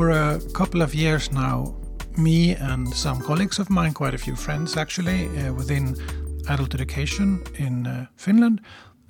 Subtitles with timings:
[0.00, 1.74] For a couple of years now,
[2.16, 5.94] me and some colleagues of mine, quite a few friends actually, uh, within
[6.48, 8.62] adult education in uh, Finland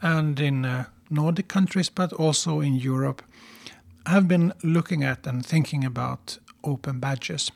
[0.02, 3.23] and in uh, Nordic countries, but also in Europe,
[4.05, 7.52] have been looking at and thinking about open badges.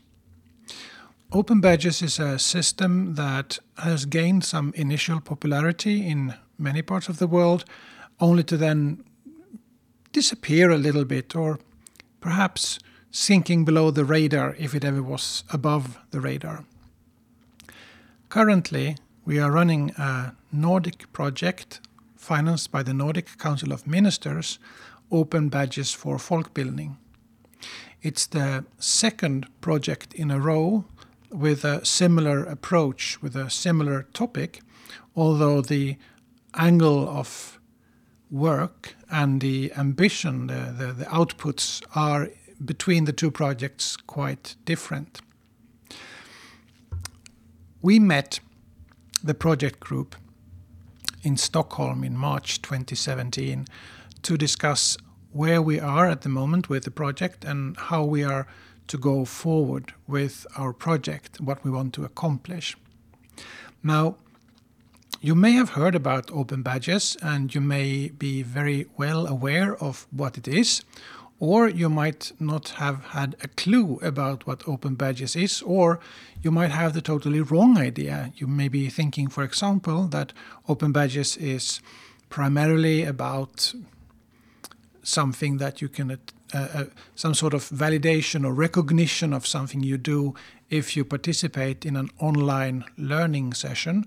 [1.33, 7.19] Open badges is a system that has gained some initial popularity in many parts of
[7.19, 7.65] the world,
[8.21, 9.03] only to then
[10.13, 11.59] disappear a little bit or
[12.21, 12.79] perhaps
[13.15, 16.65] sinking below the radar if it ever was above the radar.
[18.29, 21.81] Currently, we are running a Nordic project
[22.17, 24.59] financed by the Nordic Council of Ministers,
[25.13, 26.97] Open Badges for Folkbildning.
[28.03, 30.85] It's the second project in a row
[31.31, 34.61] with a similar approach, with a similar topic,
[35.15, 35.99] although the
[36.57, 37.61] angle of
[38.29, 42.31] work and the ambition, the, the, the outputs are
[42.63, 45.21] between the two projects quite different.
[47.81, 48.41] We met
[49.23, 50.17] the project group
[51.23, 53.67] in Stockholm in March 2017
[54.23, 54.97] to discuss
[55.33, 58.47] where we are at the moment with the project and how we are
[58.87, 62.77] to go forward with our project, what we want to accomplish.
[63.83, 64.17] Now,
[65.21, 70.07] you may have heard about Open Badges and you may be very well aware of
[70.11, 70.85] what it is,
[71.41, 76.01] or you might not have had a clue about what Open Badges is, or
[76.43, 78.33] you might have the totally wrong idea.
[78.37, 80.33] You may be thinking, for example, that
[80.69, 81.81] Open Badges is
[82.29, 83.75] primarily about
[85.03, 86.17] something that you can, uh,
[86.55, 90.35] uh, some sort of validation or recognition of something you do
[90.71, 94.07] if you participate in an online learning session.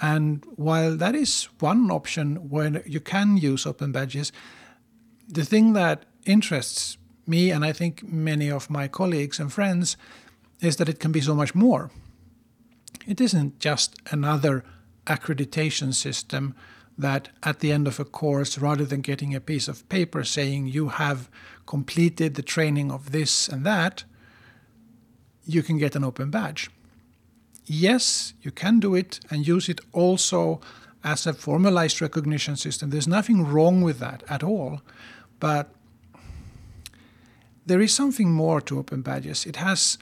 [0.00, 4.32] And while that is one option where you can use Open Badges,
[5.28, 9.96] the thing that interests me and I think many of my colleagues and friends
[10.60, 11.90] is that it can be so much more.
[13.06, 14.64] It isn't just another
[15.06, 16.54] accreditation system
[16.96, 20.66] that at the end of a course, rather than getting a piece of paper saying
[20.66, 21.28] you have
[21.66, 24.04] completed the training of this and that,
[25.44, 26.70] you can get an open badge.
[27.66, 30.60] Yes, you can do it and use it also
[31.02, 32.90] as a formalized recognition system.
[32.90, 34.80] There's nothing wrong with that at all.
[35.40, 35.73] But
[37.66, 39.46] there is something more to Open Badges.
[39.46, 39.98] It has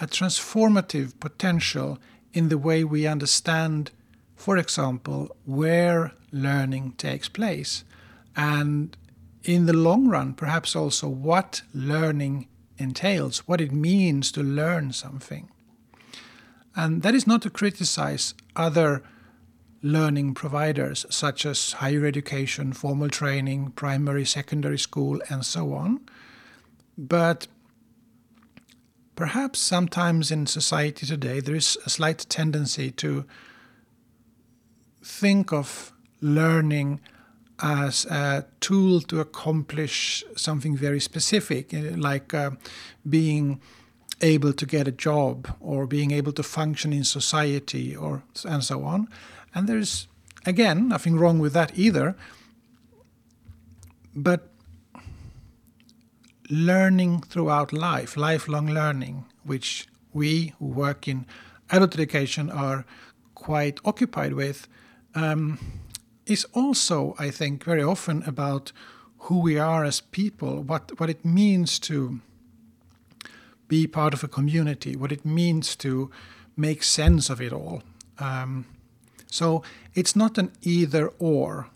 [0.00, 1.98] a transformative potential
[2.32, 3.90] in the way we understand,
[4.34, 7.84] for example, where learning takes place.
[8.34, 8.96] And
[9.44, 15.48] in the long run, perhaps also what learning entails, what it means to learn something.
[16.74, 19.02] And that is not to criticize other
[19.82, 26.00] learning providers, such as higher education, formal training, primary, secondary school, and so on.
[26.96, 27.46] But
[29.16, 33.24] perhaps sometimes in society today there is a slight tendency to
[35.02, 37.00] think of learning
[37.60, 42.50] as a tool to accomplish something very specific, eh, like uh,
[43.08, 43.60] being
[44.20, 48.84] able to get a job or being able to function in society or and so
[48.84, 49.08] on.
[49.54, 50.08] And there's
[50.46, 52.16] again nothing wrong with that either.
[54.14, 54.51] But
[56.52, 61.24] learning throughout life, lifelong learning, which we who work in
[61.70, 62.84] adult education are
[63.34, 64.68] quite occupied with,
[65.14, 65.58] um,
[66.26, 68.70] is also, I think, very often about
[69.20, 72.20] who we are as people, what, what it means to
[73.66, 76.10] be part of a community, what it means to
[76.54, 77.82] make sense of it all.
[78.18, 78.66] Um,
[79.26, 79.62] so
[79.94, 81.68] it's not an either or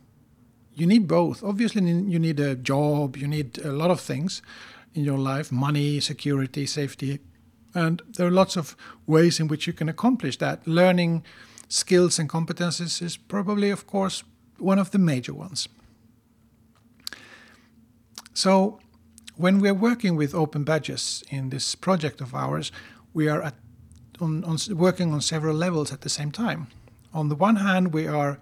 [0.77, 1.43] you need both.
[1.43, 4.43] Obviously, you need a job, you need a lot of things
[4.95, 7.19] in your life money, security, safety.
[7.75, 8.77] And there are lots of
[9.07, 10.67] ways in which you can accomplish that.
[10.67, 11.25] Learning
[11.69, 14.23] skills and competences is probably, of course,
[14.59, 15.69] one of the major ones.
[18.35, 18.79] So,
[19.37, 22.71] when we're working with open badges in this project of ours,
[23.13, 23.55] we are at,
[24.21, 26.69] on, on working on several levels at the same time.
[27.13, 28.39] On the one hand, we are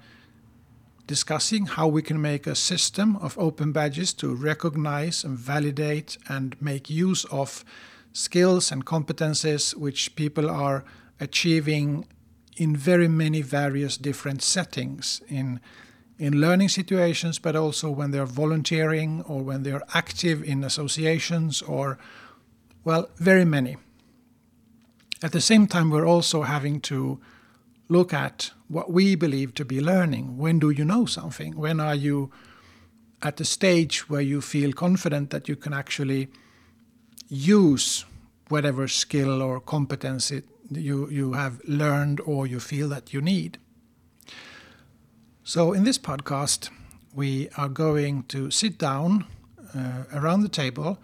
[1.07, 6.61] discussing how we can make a system of open badges to recognize and validate and
[6.61, 7.65] make use of
[8.13, 10.85] skills and competences which people are
[11.21, 12.07] achieving
[12.57, 15.61] in very many various different settings in
[16.17, 21.99] in learning situations but also when they're volunteering or when they're active in associations or
[22.85, 23.77] well very many.
[25.23, 27.21] At the same time we're also having to
[27.89, 30.39] look at what we believe to be learning.
[30.39, 31.57] When do you know something?
[31.57, 32.31] When are you
[33.23, 36.29] at the stage where you feel confident that you can actually
[37.29, 38.05] use
[38.49, 43.59] whatever skill or competence it, you, you have learned or you feel that you need.
[45.43, 46.71] So, in this podcast,
[47.15, 49.27] we are going to sit down
[49.75, 50.99] uh, around the table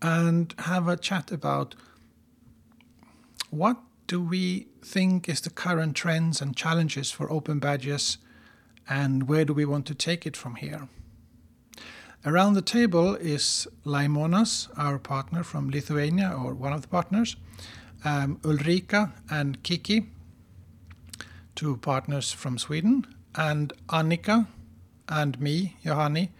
[0.00, 1.74] and have a chat about
[3.50, 3.78] what
[4.10, 8.18] do we think is the current trends and challenges for open badges
[8.88, 10.88] and where do we want to take it from here.
[12.26, 17.36] Around the table is Laimonas, our partner from Lithuania, or one of the partners,
[18.04, 20.08] um, Ulrika and Kiki,
[21.54, 24.48] two partners from Sweden, and Annika
[25.08, 26.32] and me, Johanni,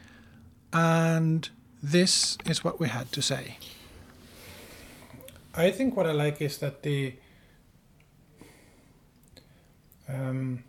[0.73, 1.49] and
[1.81, 3.59] this is what we had to say.
[5.55, 7.15] I think what I like is that the
[10.13, 10.65] um,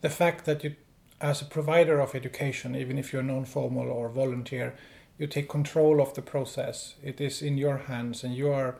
[0.00, 0.76] the fact that you,
[1.20, 4.74] as a provider of education, even if you're non-formal or volunteer,
[5.18, 6.94] you take control of the process.
[7.02, 8.76] It is in your hands, and you are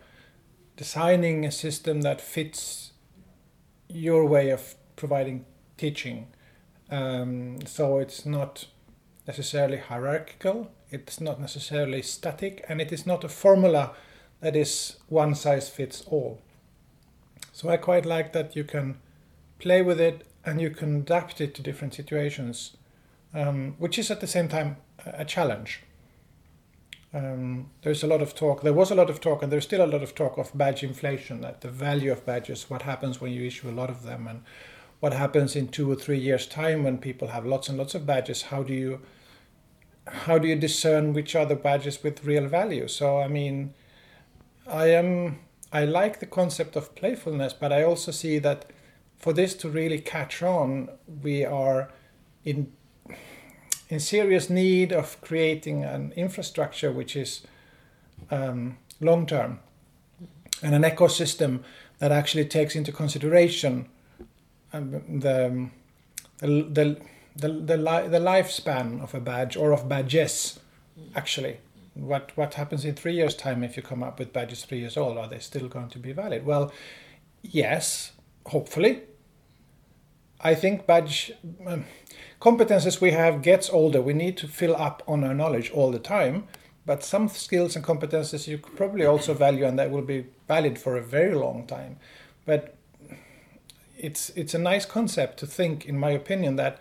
[0.76, 2.92] designing a system that fits
[3.88, 5.44] your way of providing
[5.76, 6.28] teaching.
[6.90, 8.66] Um, so it's not
[9.26, 13.94] necessarily hierarchical, it's not necessarily static, and it is not a formula
[14.40, 16.40] that is one size fits all.
[17.52, 18.98] So I quite like that you can
[19.58, 22.76] play with it and you can adapt it to different situations,
[23.34, 25.82] um, which is at the same time a challenge.
[27.12, 29.84] Um, there's a lot of talk, there was a lot of talk, and there's still
[29.84, 33.32] a lot of talk of badge inflation, that the value of badges, what happens when
[33.32, 34.42] you issue a lot of them, and
[35.00, 38.04] what happens in two or three years' time when people have lots and lots of
[38.04, 38.42] badges.
[38.42, 39.00] How do you
[40.06, 42.88] how do you discern which are the badges with real value?
[42.88, 43.74] So I mean,
[44.66, 45.40] I am
[45.72, 48.70] I like the concept of playfulness, but I also see that
[49.18, 50.88] for this to really catch on,
[51.22, 51.90] we are
[52.44, 52.72] in
[53.88, 57.42] in serious need of creating an infrastructure which is
[58.30, 59.60] um, long term
[60.62, 61.62] and an ecosystem
[61.98, 63.88] that actually takes into consideration
[64.72, 65.70] um, the,
[66.40, 67.00] the,
[67.34, 70.60] the, the, the lifespan of a badge or of badges
[71.14, 71.58] actually.
[71.94, 74.96] What what happens in three years time if you come up with badges three years
[74.96, 75.16] old?
[75.18, 76.44] Are they still going to be valid?
[76.44, 76.72] Well
[77.42, 78.12] yes
[78.48, 79.02] hopefully
[80.40, 81.32] I think badge
[81.66, 81.84] um,
[82.40, 84.00] competences we have gets older.
[84.00, 86.46] We need to fill up on our knowledge all the time.
[86.86, 90.96] But some skills and competences you probably also value, and that will be valid for
[90.96, 91.98] a very long time.
[92.46, 92.76] But
[93.98, 96.78] it's it's a nice concept to think, in my opinion, that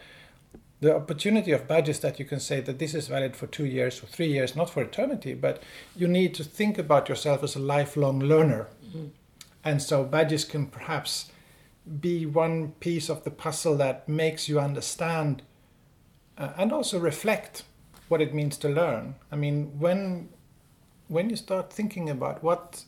[0.80, 4.02] the opportunity of badges that you can say that this is valid for two years
[4.02, 5.62] or three years, not for eternity, but
[5.96, 8.68] you need to think about yourself as a lifelong learner.
[8.86, 9.08] Mm-hmm.
[9.66, 11.32] And so badges can perhaps
[12.02, 15.42] be one piece of the puzzle that makes you understand
[16.38, 17.64] uh, and also reflect
[18.08, 19.16] what it means to learn.
[19.32, 20.30] I mean, when
[21.08, 22.84] when you start thinking about what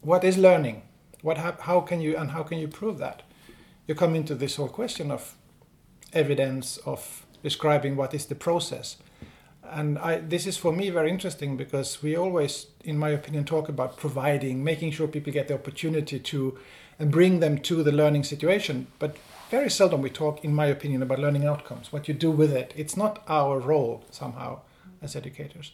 [0.00, 0.82] what is learning,
[1.22, 3.22] what how can you and how can you prove that,
[3.86, 5.36] you come into this whole question of
[6.12, 8.96] evidence of describing what is the process.
[9.64, 13.68] And I, this is for me very interesting because we always, in my opinion, talk
[13.68, 16.58] about providing, making sure people get the opportunity to
[16.98, 18.86] and bring them to the learning situation.
[18.98, 19.16] But
[19.50, 22.72] very seldom we talk, in my opinion, about learning outcomes, what you do with it.
[22.76, 24.60] It's not our role somehow
[25.02, 25.72] as educators.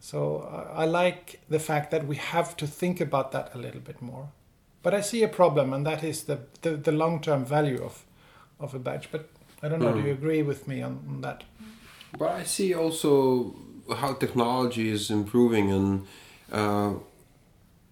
[0.00, 3.80] So uh, I like the fact that we have to think about that a little
[3.80, 4.28] bit more.
[4.82, 8.04] But I see a problem, and that is the, the, the long term value of,
[8.60, 9.08] of a badge.
[9.10, 9.30] But
[9.62, 9.94] I don't know, mm.
[9.94, 10.22] do you hmm.
[10.22, 11.44] agree with me on, on that?
[12.18, 13.54] But I see also
[13.96, 16.06] how technology is improving and
[16.52, 16.92] uh,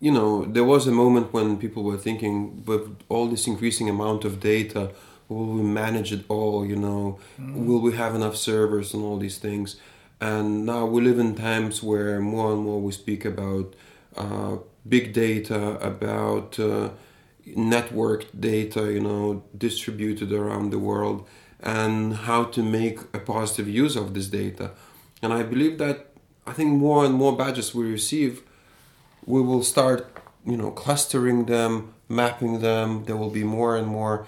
[0.02, 4.24] you know, there was a moment when people were thinking, with all this increasing amount
[4.24, 4.90] of data,
[5.28, 6.66] will we manage it all?
[6.66, 7.66] You know, mm.
[7.66, 9.76] will we have enough servers and all these things?
[10.20, 13.76] And now we live in times where more and more we speak about
[14.16, 14.56] uh,
[14.88, 16.90] big data, about uh,
[17.46, 21.28] networked data, you know, distributed around the world,
[21.60, 24.72] and how to make a positive use of this data.
[25.22, 26.08] And I believe that
[26.44, 28.42] I think more and more badges we receive
[29.26, 30.06] we will start
[30.44, 33.04] you know clustering them mapping them.
[33.04, 34.26] There will be more and more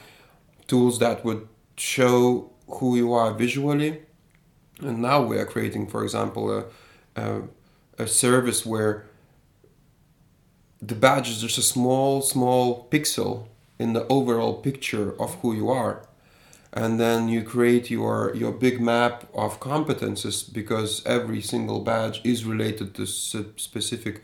[0.67, 1.47] tools that would
[1.77, 4.03] show who you are visually.
[4.81, 6.65] And now we are creating for example a,
[7.17, 7.43] a,
[7.99, 9.05] a service where
[10.81, 13.49] the badge is just a small small pixel
[13.79, 16.07] in the overall picture of who you are.
[16.73, 22.45] And then you create your your big map of competences because every single badge is
[22.45, 24.23] related to specific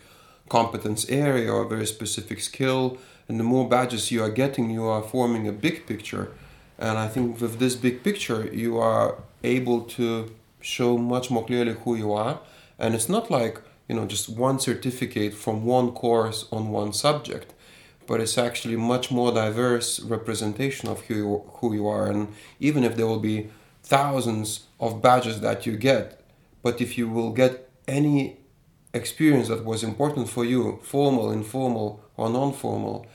[0.51, 2.99] competence area or a very specific skill.
[3.29, 6.33] And the more badges you are getting, you are forming a big picture.
[6.79, 10.31] And I think with this big picture, you are able to
[10.61, 12.41] show much more clearly who you are.
[12.79, 17.53] And it's not like you know just one certificate from one course on one subject
[18.07, 22.29] but it's actually much more diverse representation of who you, who you are and
[22.61, 23.49] even if there will be
[23.83, 26.23] thousands of badges that you get
[26.63, 28.37] but if you will get any
[28.93, 33.07] experience that was important for you formal informal or non-formal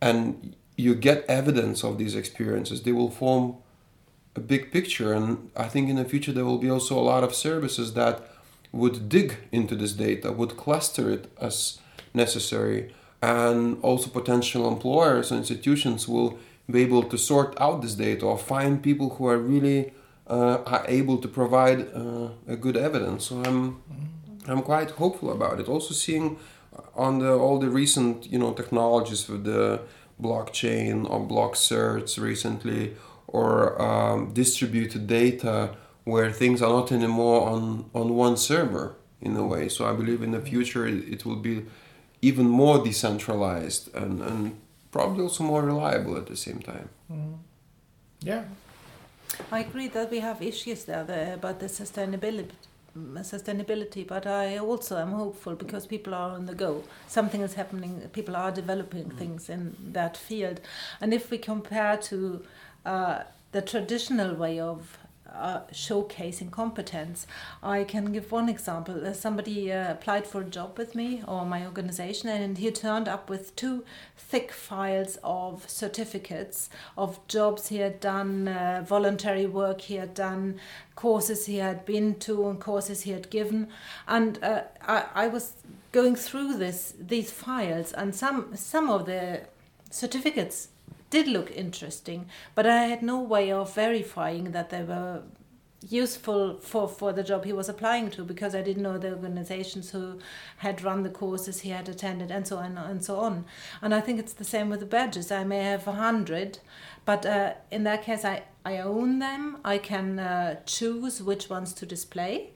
[0.00, 3.56] and you get evidence of these experiences they will form
[4.36, 5.12] a big picture.
[5.12, 8.16] And i think in the future there will be also a lot of services that
[8.72, 11.80] would dig into this data would cluster it as
[12.14, 12.92] necessary.
[13.22, 16.38] And also potential employers and institutions will
[16.70, 19.92] be able to sort out this data or find people who are really
[20.28, 23.26] uh, are able to provide uh, a good evidence.
[23.26, 23.82] So i'm
[24.48, 26.38] i'm quite hopeful about it also seeing
[26.94, 29.80] on the all the recent you know technologies with the
[30.20, 32.94] blockchain or Blockcerts recently
[33.26, 39.46] or um, distributed data where things are not anymore on, on one server in a
[39.46, 39.68] way.
[39.68, 41.66] So I believe in the future it, it will be
[42.22, 46.88] even more decentralized and, and probably also more reliable at the same time.
[47.10, 47.38] Mm.
[48.20, 48.44] Yeah.
[49.52, 52.50] I agree that we have issues there, there about the sustainability
[52.96, 58.00] sustainability but i also am hopeful because people are on the go something is happening
[58.12, 59.18] people are developing mm.
[59.18, 60.60] things in that field
[61.00, 62.42] and if we compare to
[62.86, 64.96] uh, the traditional way of
[65.34, 67.26] uh, showcasing competence.
[67.62, 69.06] I can give one example.
[69.06, 73.08] Uh, somebody uh, applied for a job with me or my organization, and he turned
[73.08, 73.84] up with two
[74.16, 80.60] thick files of certificates of jobs he had done, uh, voluntary work he had done,
[80.94, 83.68] courses he had been to, and courses he had given.
[84.06, 85.54] And uh, I, I was
[85.92, 89.40] going through this these files, and some some of the
[89.90, 90.68] certificates
[91.10, 95.22] did look interesting, but I had no way of verifying that they were
[95.88, 99.90] useful for, for the job he was applying to because I didn't know the organizations
[99.90, 100.18] who
[100.58, 103.46] had run the courses he had attended and so on and so on.
[103.80, 105.32] And I think it's the same with the badges.
[105.32, 106.58] I may have a hundred,
[107.04, 109.58] but uh, in that case, I, I own them.
[109.64, 112.50] I can uh, choose which ones to display.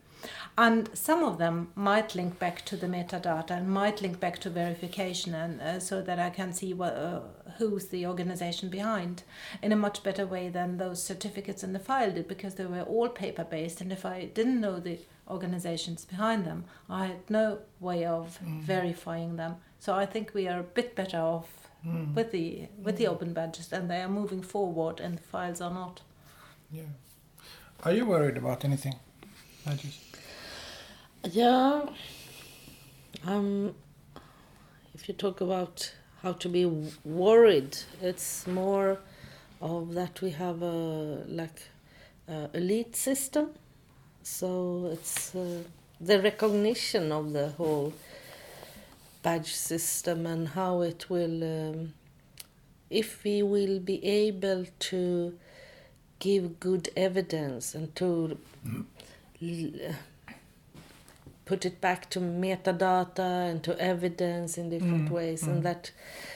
[0.56, 4.50] And some of them might link back to the metadata and might link back to
[4.50, 7.22] verification, and uh, so that I can see what, uh,
[7.58, 9.24] who's the organization behind
[9.62, 12.82] in a much better way than those certificates in the file did, because they were
[12.82, 13.80] all paper based.
[13.80, 18.60] And if I didn't know the organizations behind them, I had no way of mm.
[18.60, 19.56] verifying them.
[19.80, 22.14] So I think we are a bit better off mm.
[22.14, 23.10] with the with the mm.
[23.10, 26.02] open badges, and they are moving forward, and the files are not.
[26.70, 26.82] Yeah.
[27.82, 28.94] Are you worried about anything?
[29.66, 30.03] Badges?
[31.30, 31.86] Yeah.
[33.26, 33.74] Um,
[34.94, 35.90] if you talk about
[36.22, 36.66] how to be
[37.04, 38.98] worried, it's more
[39.62, 41.62] of that we have a like
[42.28, 43.50] a elite system.
[44.22, 45.62] So it's uh,
[45.98, 47.94] the recognition of the whole
[49.22, 51.94] badge system and how it will, um,
[52.90, 55.38] if we will be able to
[56.18, 58.38] give good evidence and to.
[59.42, 59.94] Mm
[61.44, 65.48] put it back to metadata and to evidence in different mm, ways mm.
[65.48, 65.90] and that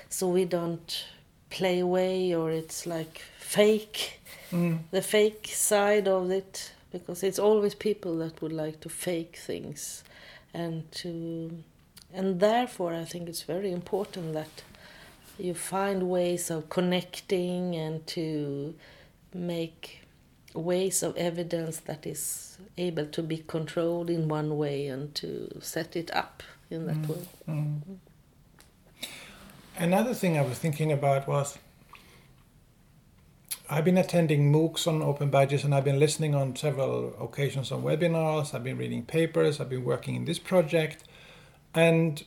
[0.09, 1.07] so we don't
[1.51, 4.79] play away or it's like fake mm.
[4.91, 10.05] the fake side of it because it's always people that would like to fake things
[10.53, 11.63] and to
[12.13, 14.63] and therefore i think it's very important that
[15.39, 18.75] you find ways of connecting and to
[19.33, 20.01] make
[20.55, 25.95] ways of evidence that is able to be controlled in one way and to set
[25.97, 27.09] it up in that mm.
[27.09, 27.29] way.
[27.49, 27.81] Mm.
[29.77, 31.59] Another thing I was thinking about was
[33.71, 37.83] I've been attending MOOCs on open badges and I've been listening on several occasions on
[37.83, 41.05] webinars, I've been reading papers, I've been working in this project,
[41.75, 42.25] and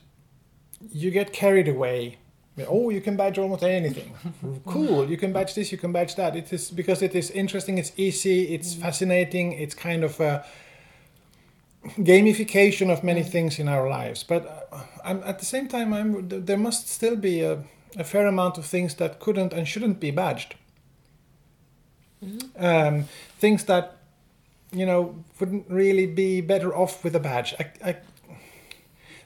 [0.92, 2.20] you get carried away
[2.68, 4.14] oh you can badge almost anything
[4.66, 7.78] cool you can badge this you can badge that it is because it is interesting
[7.78, 8.82] it's easy it's mm.
[8.82, 10.46] fascinating it's kind of a
[11.98, 13.30] gamification of many mm.
[13.30, 17.42] things in our lives but uh, at the same time I'm, there must still be
[17.42, 17.64] a,
[17.98, 20.56] a, fair amount of things that couldn't and shouldn't be badged
[22.24, 22.64] mm-hmm.
[22.64, 23.06] um,
[23.40, 23.98] things that
[24.72, 27.98] you know wouldn't really be better off with a badge I, I,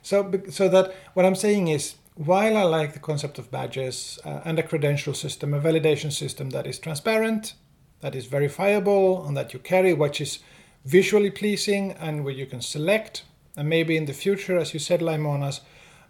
[0.02, 4.42] so so that what i'm saying is while I like the concept of badges uh,
[4.46, 7.54] and a credential system, a validation system that is transparent,
[8.00, 10.40] that is verifiable, and that you carry, which is
[10.86, 13.24] visually pleasing and where you can select,
[13.58, 15.60] and maybe in the future, as you said, Laimonas,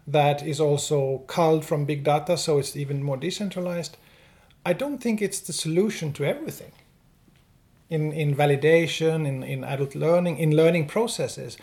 [0.06, 3.96] that is also culled from big data, so it's even more decentralized.
[4.64, 6.72] I don't think it's the solution to everything.
[7.88, 11.56] In, in validation, in, in adult learning, in learning processes.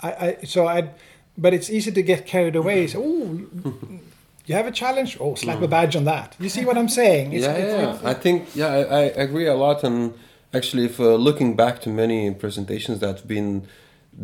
[0.00, 0.90] I, I so I
[1.36, 2.86] but it's easy to get carried away.
[2.86, 3.70] So, oh,
[4.46, 5.16] you have a challenge.
[5.20, 6.36] Oh, slap a badge on that.
[6.38, 7.32] You see what I'm saying?
[7.32, 7.98] It's, yeah, yeah, yeah.
[8.04, 9.84] I think yeah, I, I, agree a lot.
[9.84, 10.14] And
[10.52, 13.66] actually, if uh, looking back to many presentations that've been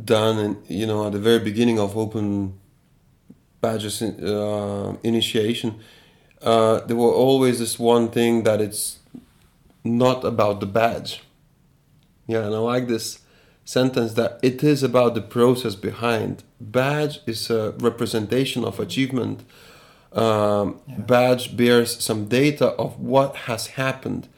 [0.05, 2.59] done, and you know, at the very beginning of open
[3.61, 5.81] badges uh, initiation,
[6.43, 8.99] uh, there were always this one thing that it's
[9.85, 11.23] not about the badge.
[12.27, 13.21] Yeah, and I like this
[13.65, 16.43] sentence that it is about the process behind.
[16.61, 19.43] Badge is a representation of achievement.
[20.13, 20.97] Um, yeah.
[20.99, 24.29] Badge bears some data of what has happened,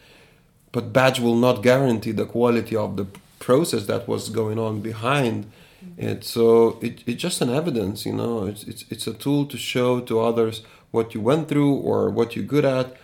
[0.70, 3.06] but badge will not guarantee the quality of the
[3.38, 5.50] process that was going on behind
[5.96, 6.24] it.
[6.24, 8.44] So it, it's just an evidence, you know.
[8.46, 12.36] It's, it's it's a tool to show to others what you went through or what
[12.36, 12.96] you're good at,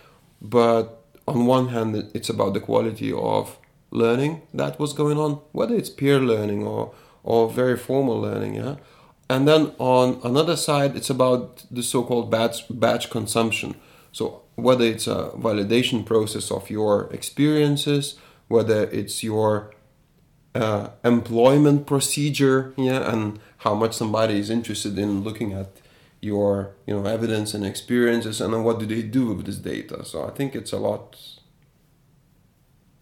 [0.42, 3.56] but on one hand, it's about the quality of
[3.90, 6.92] learning that was going on, whether it's peer learning or
[7.22, 8.76] or very formal learning, yeah.
[9.30, 13.74] And then on another side, it's about the so-called badge badge consumption.
[14.12, 18.18] So whether it's a validation process of your experiences,
[18.48, 19.74] whether it's your
[20.54, 25.80] uh, employment procedure, yeah, and how much somebody is interested in looking at
[26.20, 30.04] your you know evidence and experiences, and then what do they do with this data.
[30.04, 31.16] So I think it's a lot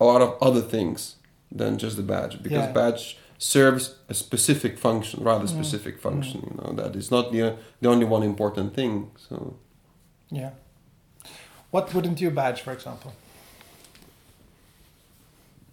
[0.01, 1.17] a lot of other things
[1.51, 2.73] than just the badge because yeah.
[2.73, 5.49] badge serves a specific function rather mm.
[5.49, 6.51] specific function mm.
[6.51, 9.57] you know that is not the, the only one important thing so
[10.31, 10.51] yeah
[11.71, 13.13] what wouldn't you badge for example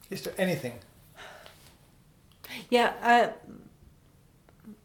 [0.09, 0.73] is there anything
[2.69, 3.29] yeah I,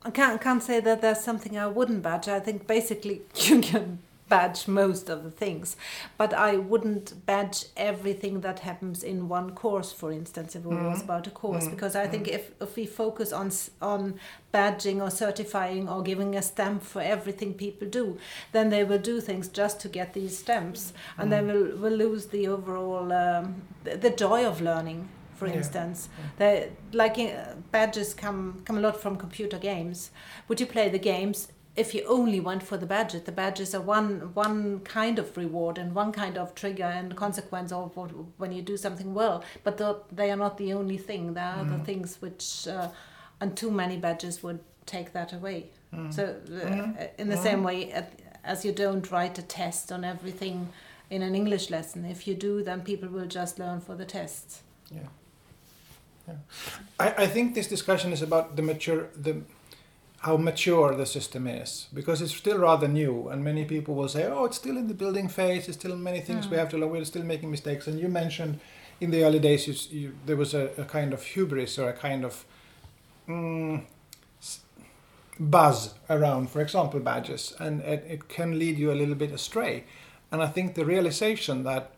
[0.03, 2.29] I can't, can't say that there's something I wouldn't badge.
[2.29, 5.77] I think basically you can badge most of the things
[6.17, 10.91] but i wouldn't badge everything that happens in one course for instance if it mm.
[10.91, 11.71] was about a course mm.
[11.71, 12.35] because i think mm.
[12.35, 14.19] if, if we focus on on
[14.53, 18.19] badging or certifying or giving a stamp for everything people do
[18.53, 22.27] then they will do things just to get these stamps and then we'll, we'll lose
[22.27, 25.55] the overall um, the, the joy of learning for yeah.
[25.55, 26.09] instance.
[26.39, 26.67] Yeah.
[26.93, 30.11] like uh, badges come come a lot from computer games.
[30.49, 33.81] Would you play the games if you only went for the badges, the badges are
[33.81, 37.97] one one kind of reward and one kind of trigger and consequence of
[38.37, 39.45] when you do something well.
[39.63, 41.35] But the, they are not the only thing.
[41.35, 41.67] There are mm.
[41.67, 42.89] other things which, uh,
[43.41, 45.67] and too many badges would take that away.
[45.95, 46.13] Mm.
[46.13, 47.09] So, uh, mm.
[47.19, 47.79] in the same way
[48.45, 50.69] as you don't write a test on everything
[51.11, 54.63] in an English lesson, if you do, then people will just learn for the tests.
[54.91, 55.09] Yeah.
[56.27, 56.35] Yeah.
[57.01, 59.43] I, I think this discussion is about the mature the
[60.21, 64.25] how mature the system is because it's still rather new and many people will say
[64.27, 66.51] oh it's still in the building phase it's still many things mm.
[66.51, 68.59] we have to learn we're still making mistakes and you mentioned
[69.01, 71.93] in the early days you, you, there was a, a, kind of hubris or a
[71.93, 72.45] kind of
[73.29, 73.85] mm,
[75.39, 79.85] buzz around for example badges and it, it can lead you a little bit astray
[80.33, 81.93] and i think the realization that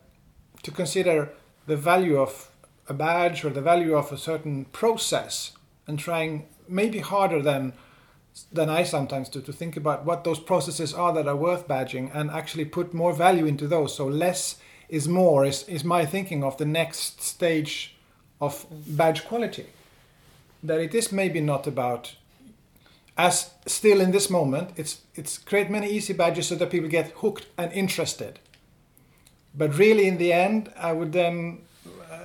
[0.61, 1.33] to consider
[1.65, 2.51] the value of
[2.87, 5.53] a badge or the value of a certain process
[5.87, 7.73] and trying maybe harder than
[8.51, 12.11] than I sometimes do to think about what those processes are that are worth badging
[12.13, 13.95] and actually put more value into those.
[13.95, 14.57] So less
[14.89, 17.95] is more is, is my thinking of the next stage
[18.39, 19.67] of badge quality.
[20.63, 22.15] That it is maybe not about
[23.17, 27.11] as still in this moment it's it's create many easy badges so that people get
[27.17, 28.39] hooked and interested.
[29.53, 31.63] But really in the end I would then
[32.09, 32.17] uh,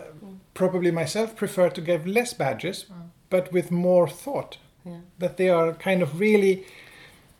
[0.54, 3.08] probably myself prefer to give less badges mm.
[3.30, 4.98] but with more thought yeah.
[5.18, 6.64] that they are kind of really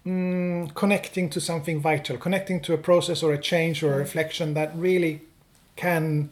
[0.05, 4.55] mm, connecting to something vital, connecting to a process or a change or a reflection
[4.55, 5.23] that really
[5.77, 6.31] can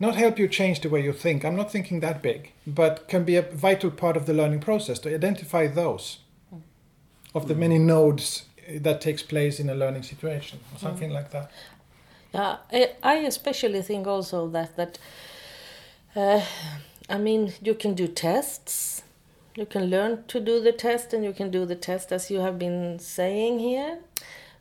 [0.00, 1.44] not help you change the way you think.
[1.44, 4.98] I'm not thinking that big, but can be a vital part of the learning process
[5.00, 6.18] to identify those
[7.34, 11.14] of the many nodes that takes place in a learning situation or something mm.
[11.14, 11.50] like that.
[12.32, 12.56] Yeah,
[13.02, 14.98] I especially think also that that
[16.16, 16.40] uh,
[17.08, 19.03] I mean you can do tests
[19.56, 22.40] you can learn to do the test and you can do the test as you
[22.40, 23.98] have been saying here.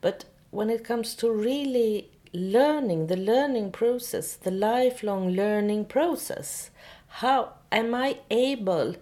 [0.01, 6.69] But when it comes to really learning, the learning process, the lifelong learning process,
[7.07, 8.95] how am I able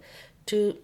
[0.46, 0.76] to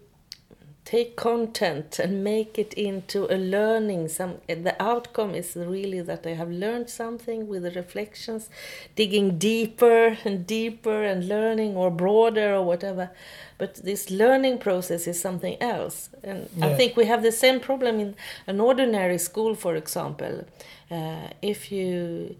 [0.89, 6.33] take content and make it into a learning some the outcome is really that i
[6.41, 8.49] have learned something with the reflections
[8.95, 13.11] digging deeper and deeper and learning or broader or whatever.
[13.57, 16.09] But this learning process is something else.
[16.23, 16.67] And yeah.
[16.67, 18.15] i think we have the same problem in
[18.47, 20.45] an ordinary school for example.
[20.91, 22.35] Uh, if you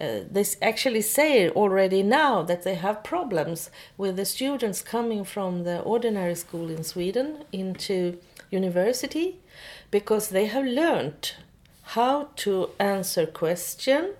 [0.00, 5.64] uh, they actually say already now that they have problems with the students coming from
[5.64, 8.18] the ordinary school in Sweden into
[8.50, 9.38] university
[9.90, 11.34] because they have learned
[11.82, 14.14] how to answer question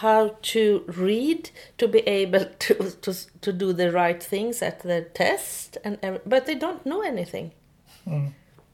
[0.00, 5.02] how to read to be able to, to, to do the right things at the
[5.14, 7.52] test and but they don't know anything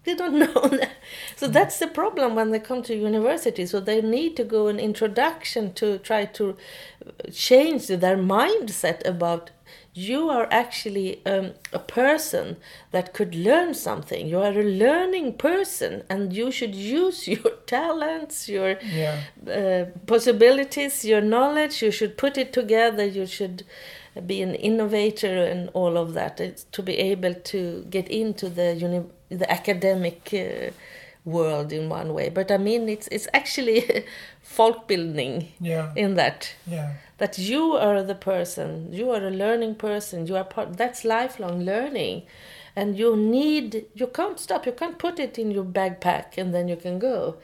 [0.08, 0.92] they don't know that.
[1.36, 3.64] so that's the problem when they come to university.
[3.66, 6.56] So they need to go an introduction to try to
[7.32, 9.50] change their mindset about
[9.94, 12.56] you are actually um, a person
[12.92, 14.28] that could learn something.
[14.28, 19.16] You are a learning person and you should use your talents your Yeah.
[19.60, 21.82] uh, possibilities your knowledge.
[21.82, 23.04] You should put it together.
[23.04, 23.64] You should
[24.26, 26.40] be an innovator and all of that.
[26.40, 30.70] It's to be able to get into the uni- the academic uh,
[31.24, 32.28] world in one way.
[32.30, 34.04] But i mean it's it's actually
[34.56, 35.92] folkbildning Yeah.
[35.96, 36.54] in that.
[36.66, 36.92] Yeah.
[37.18, 41.64] that you are the person you are a learning person you are part that's lifelong
[41.64, 42.22] learning.
[42.76, 46.68] And you need you can't stop you can't put it in your backpack and then
[46.68, 47.36] you can go.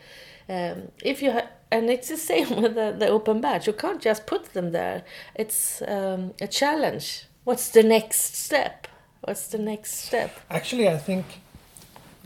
[0.48, 4.00] Um, if you ha- and it's the same with the, the open badge you can't
[4.00, 5.02] just put them there.
[5.34, 7.06] It's um, a challenge.
[7.44, 8.86] What's the next step?
[9.22, 10.30] What's the next step?
[10.50, 11.24] Actually, I think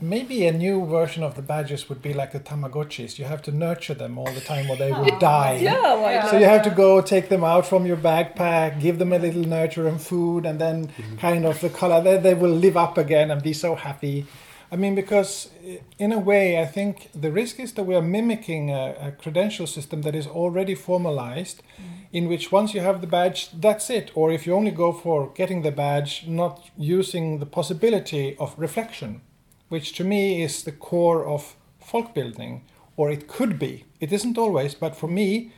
[0.01, 3.17] maybe a new version of the badges would be like the Tamagotchis.
[3.17, 5.59] You have to nurture them all the time or they will oh, die.
[5.61, 6.31] yeah why Yeah.
[6.31, 9.43] So you have to go take them out from your backpack, give them a little
[9.43, 11.17] nurture and food, and then mm-hmm.
[11.17, 12.01] kind of the color.
[12.01, 14.25] They, they will live up again and be so happy.
[14.71, 15.49] I mean, because
[15.97, 19.65] in a way, I think the risk is that we are mimicking a, a credential
[19.65, 22.05] system that is already formalized, mm.
[22.11, 24.11] in which once you have the badge, that's it.
[24.13, 29.21] Or if you only go for getting the badge, not using the possibility of reflection,
[29.69, 32.61] which to me is the core of folkbildning,
[32.97, 33.85] or it could be.
[33.99, 35.51] It isn't always, but for me,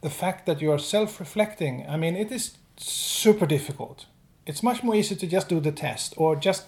[0.00, 4.06] the fact that you are self-reflecting i mean it is super difficult.
[4.44, 6.66] It's much more easy to just do the test or just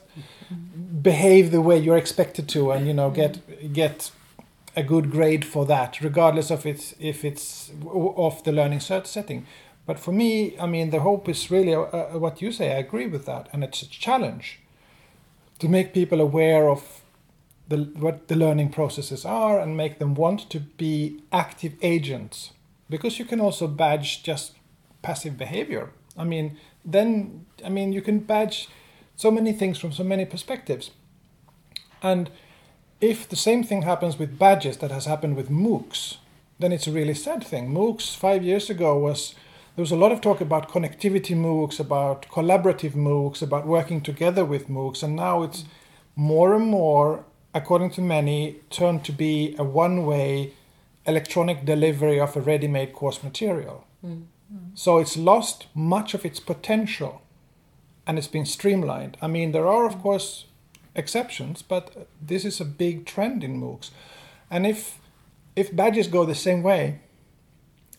[1.03, 4.11] behave the way you're expected to and you know get get
[4.75, 9.07] a good grade for that regardless of it's if it's w- of the learning cert
[9.07, 9.47] setting.
[9.87, 12.79] But for me i mean the hope is really uh, uh, what you say i
[12.79, 14.61] agree with that and it's a challenge
[15.59, 17.03] to make people aware of
[17.69, 22.53] the, what the learning processes are and make them want to be active agents.
[22.89, 24.53] Because you can also badge just
[25.03, 25.91] passive behavior.
[26.17, 28.69] I mean then i mean you can badge
[29.17, 30.91] so many things from so many perspectives.
[32.03, 32.31] And
[33.01, 36.17] if the same thing happens with badges that has happened with moocs
[36.59, 37.71] then it's a really sad thing.
[37.71, 39.35] Moocs 5 years ago was
[39.79, 44.45] there was a lot of talk about connectivity moocs about collaborative moocs about working together
[44.45, 45.67] with moocs and now it's
[46.17, 50.53] more and more according to many turned to be a one way
[51.07, 53.85] electronic delivery of a ready made course material.
[54.01, 54.23] Hmm.
[54.75, 57.23] So it's lost much of its potential
[58.05, 59.17] and it's been streamlined.
[59.23, 60.01] I mean, there are, of hmm.
[60.01, 60.47] course,
[60.97, 63.91] exceptions, but this is a big trend in MOOCs.
[64.51, 64.99] And if,
[65.55, 66.99] if badges go the same way,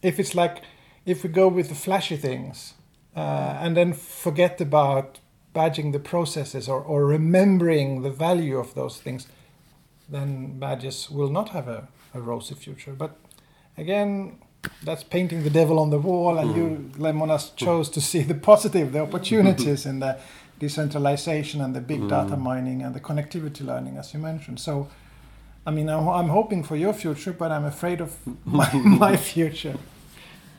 [0.02, 0.62] if it's like
[1.10, 2.76] if we go with the flashy things
[3.16, 5.20] uh, and then forget about
[5.56, 9.28] badging the processes or, or remembering the value of those things,
[10.08, 12.94] then badges will not have a, a rosy future.
[12.94, 13.18] But
[13.76, 14.38] again,
[14.84, 18.92] that's painting the devil on the wall, and you, Laimonas, chose to see the positive,
[18.92, 20.20] the opportunities in the
[20.60, 24.60] decentralization and the big data mining and the connectivity learning, as you mentioned.
[24.60, 24.90] So,
[25.66, 29.76] I mean, I'm, I'm hoping for your future, but I'm afraid of my, my future.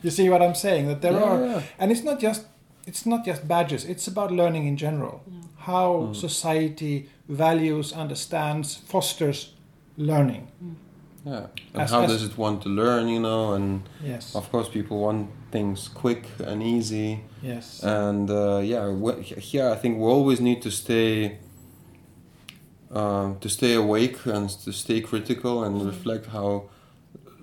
[0.03, 0.87] You see what I'm saying?
[0.87, 1.61] That there Yeah, are, yeah.
[1.79, 2.45] and it's not just
[2.87, 3.85] it's not just badges.
[3.85, 5.21] It's about learning in general.
[5.57, 9.53] How society values, understands, fosters
[9.97, 10.47] learning.
[11.25, 11.45] Yeah.
[11.73, 13.53] And As- how as- does it want to learn, you know?
[13.53, 14.35] And Yes.
[14.35, 17.19] of course, people want things quick and easy.
[17.43, 17.83] Yes.
[17.83, 21.37] And uh, yeah, wh- here I think we always need to stay
[22.91, 26.63] um, to stay awake and to stay critical and reflect how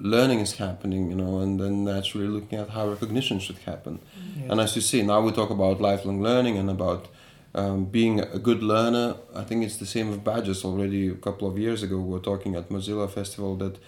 [0.00, 4.00] learning is happening, you know, and then naturally looking at how recognition should happen.
[4.36, 4.50] Yes.
[4.50, 7.08] And as you see, now we talk about lifelong learning and about
[7.54, 9.16] um, being a good learner.
[9.34, 10.64] I think it's the same with badges.
[10.64, 13.78] Already a couple of years ago, we were talking at Mozilla Festival that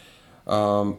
[0.53, 0.99] um,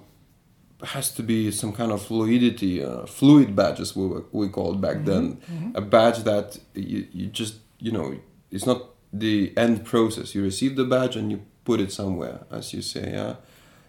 [0.84, 5.04] has to be some kind of fluidity, uh, fluid badges we were, we called back
[5.06, 5.42] then.
[5.76, 8.16] A badge that you, you just you know
[8.52, 10.34] it's not the end process.
[10.36, 13.12] You receive the badge and you put it somewhere, as you say.
[13.12, 13.36] Yeah,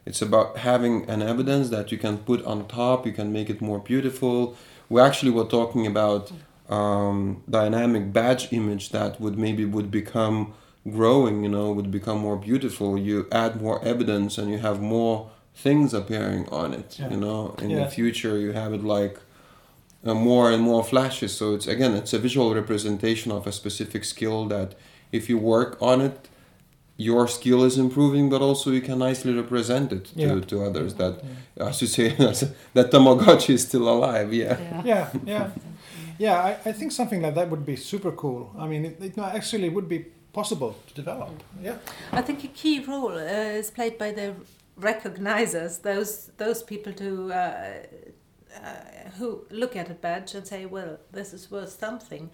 [0.05, 3.07] it's about having an evidence that you can put on top.
[3.07, 4.57] You can make it more beautiful.
[4.89, 6.33] We actually were talking about
[6.69, 10.55] um, dynamic badge image that would maybe would become
[10.91, 11.43] growing.
[11.45, 12.99] You know, would become more beautiful.
[12.99, 16.97] You add more evidence and you have more things appearing on it.
[16.99, 17.11] Yeah.
[17.11, 17.85] You know, in Yeah.
[17.85, 19.19] the future you have it like
[20.05, 21.33] uh, more and more flashes.
[21.37, 24.75] So it's again, it's a visual representation of a specific skill that
[25.13, 26.29] if you work on it,
[27.11, 30.41] your skill is improving, but also you can nicely represent it to, Yeah.
[30.51, 30.95] to others.
[30.95, 31.15] That,
[31.57, 32.09] as you say,
[32.75, 34.33] that Tamagotchi is still alive.
[34.33, 34.57] Yeah.
[34.85, 35.51] yeah, yeah,
[36.19, 36.37] yeah.
[36.49, 38.43] I, I think something like that would be super cool.
[38.59, 39.99] I mean, it, it actually would be
[40.33, 41.31] possible to develop.
[41.63, 41.77] Yeah,
[42.13, 44.35] I think a key role uh, is played by the
[44.81, 47.77] recognizers, those those people to uh,
[48.57, 52.31] uh, who look at a badge and say, well, this is worth something.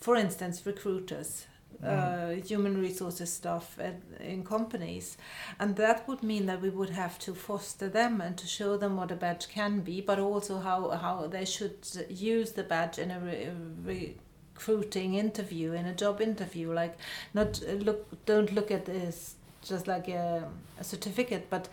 [0.00, 1.46] For instance, recruiters.
[1.84, 5.18] Uh, human resources staff at, in companies,
[5.60, 8.96] and that would mean that we would have to foster them and to show them
[8.96, 11.76] what a badge can be, but also how, how they should
[12.08, 14.14] use the badge in a re,
[14.54, 16.72] recruiting interview, in a job interview.
[16.72, 16.96] Like,
[17.34, 20.44] not uh, look, don't look at this just like a,
[20.78, 21.68] a certificate, but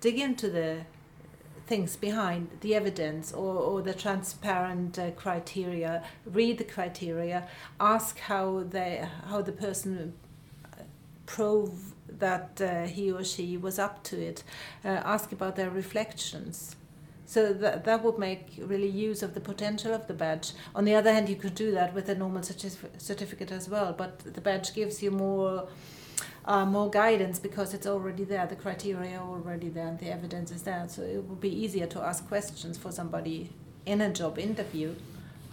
[0.00, 0.80] dig into the
[1.66, 7.46] things behind the evidence or, or the transparent uh, criteria read the criteria
[7.80, 10.12] ask how they how the person
[11.26, 14.42] prove that uh, he or she was up to it
[14.84, 16.76] uh, ask about their reflections.
[17.28, 20.52] So that, that would make really use of the potential of the badge.
[20.76, 23.92] On the other hand you could do that with a normal certif- certificate as well
[23.92, 25.66] but the badge gives you more
[26.46, 30.50] uh, more guidance because it's already there, the criteria are already there, and the evidence
[30.50, 30.84] is there.
[30.88, 33.50] So it would be easier to ask questions for somebody
[33.84, 34.94] in a job interview.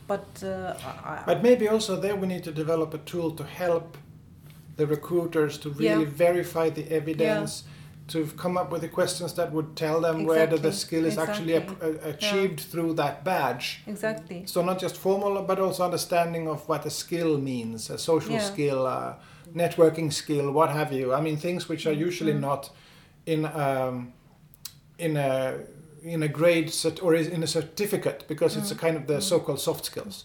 [0.07, 0.73] But uh,
[1.25, 3.97] but maybe also there we need to develop a tool to help
[4.75, 6.09] the recruiters to really Yeah.
[6.27, 7.63] verify the evidence.
[8.09, 11.53] To come up with the questions that would tell them whether the skill is actually
[11.53, 11.89] exactly.
[11.89, 13.79] ap- uh, achieved through that badge.
[13.87, 14.43] exactly.
[14.45, 18.41] So not just formal, but also understanding of what a skill means, a social Yeah.
[18.51, 19.13] skill, uh,
[19.55, 21.13] networking skill, what have you.
[21.13, 22.39] I mean, things which are usually Mm.
[22.41, 22.69] not
[23.25, 24.13] in um,
[24.97, 25.59] in a
[26.03, 29.59] in a grade cert- or in a certificate because it's a kind of the so-called
[29.59, 30.23] soft skills.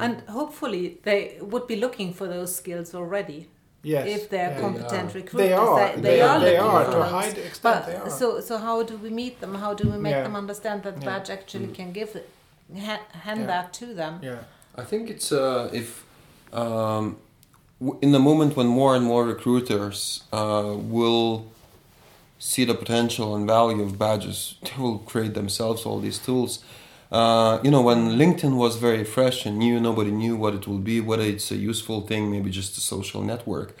[0.00, 3.46] And hopefully they would be looking for those skills already.
[3.86, 5.20] Yes, if they're yeah, competent yeah.
[5.20, 5.76] recruiters, They are.
[5.78, 6.36] They, They, they are.
[6.36, 7.60] are They are to a high extent.
[7.62, 8.10] But they are.
[8.10, 9.54] so so how do we meet them?
[9.54, 10.24] How do we make Yeah.
[10.24, 11.06] them understand that Yeah.
[11.10, 12.28] badge actually can give it,
[12.86, 13.46] ha- hand Yeah.
[13.52, 14.14] that to them?
[14.22, 14.38] yeah.
[14.82, 16.04] I think it's uh, if
[16.52, 17.16] um, w-
[18.00, 21.46] in the moment when more and more recruiters uh, will
[22.38, 26.64] see the potential and value of badges, they will create themselves all these tools.
[27.10, 30.78] Uh, you know, when LinkedIn was very fresh and new, nobody knew what it will
[30.78, 33.76] be, whether it's a useful thing, maybe just a social network.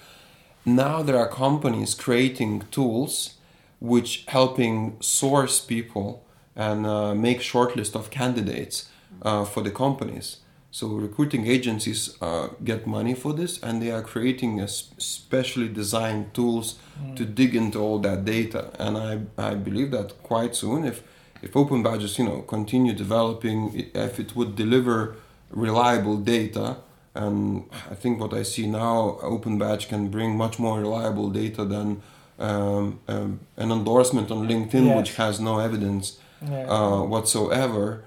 [0.64, 3.34] Now there are companies creating tools
[3.80, 6.24] which helping source people
[6.56, 8.88] and uh, make shortlist of candidates
[9.22, 10.38] uh, for the companies.
[10.74, 16.34] So recruiting agencies uh, get money for this, and they are creating a specially designed
[16.34, 16.66] tools
[17.14, 18.70] to dig into all that data.
[18.80, 19.12] And I,
[19.50, 21.04] I believe that quite soon, if
[21.42, 25.14] if Open Badges you know continue developing, if it would deliver
[25.50, 26.78] reliable data,
[27.14, 31.64] and I think what I see now, Open Badge can bring much more reliable data
[31.64, 32.02] than
[32.40, 34.96] um, um, an endorsement on LinkedIn, Yes.
[34.96, 36.66] which has no evidence yeah.
[36.68, 38.02] uh, whatsoever.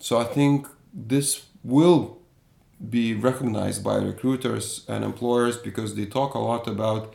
[0.00, 2.18] So I think this will
[2.90, 7.14] be recognized by recruiters and employers because they talk a lot about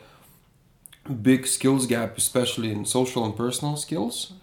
[1.22, 4.34] big skills gap, especially in social and personal skills,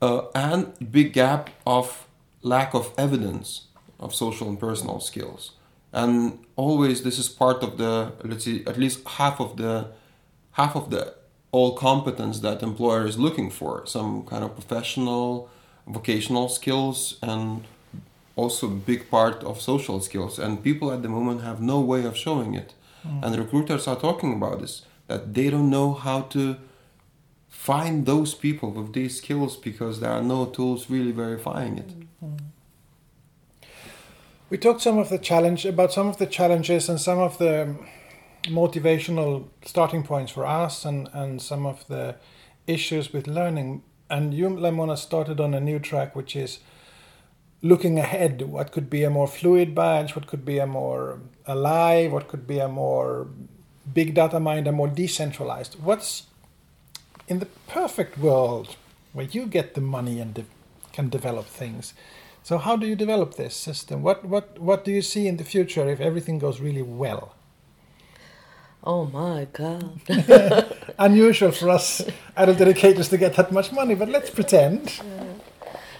[0.00, 2.06] uh, and big gap of
[2.42, 3.66] lack of evidence
[4.00, 5.52] of social and personal skills.
[5.92, 9.88] And always this is part of the let's see at least half of the
[10.52, 11.14] half of the
[11.52, 15.50] all competence that employer is looking for some kind of professional
[15.86, 17.64] vocational skills and
[18.36, 22.04] also a big part of social skills and people at the moment have no way
[22.04, 22.74] of showing it.
[23.06, 23.22] Mm.
[23.22, 26.56] And recruiters are talking about this that they don't know how to
[27.48, 31.88] find those people with these skills because there are no tools really verifying it.
[31.88, 32.36] Mm-hmm.
[34.50, 37.74] We talked some of the challenge about some of the challenges and some of the
[38.44, 42.16] motivational starting points for us and, and some of the
[42.66, 43.82] issues with learning.
[44.10, 46.58] And you, Lemona, started on a new track, which is
[47.62, 48.42] looking ahead.
[48.42, 50.14] What could be a more fluid badge?
[50.14, 52.12] What could be a more alive?
[52.12, 53.28] What could be a more
[53.92, 55.76] big data mind, a more decentralized?
[55.82, 56.24] What's
[57.28, 58.76] in the perfect world
[59.12, 60.44] where you get the money and de-
[60.92, 61.94] can develop things?
[62.42, 64.02] So how do you develop this system?
[64.02, 67.36] What what what do you see in the future if everything goes really well?
[68.84, 70.00] Oh my god.
[70.98, 72.02] Unusual for us
[72.36, 75.00] adult educators to get that much money, but let's pretend.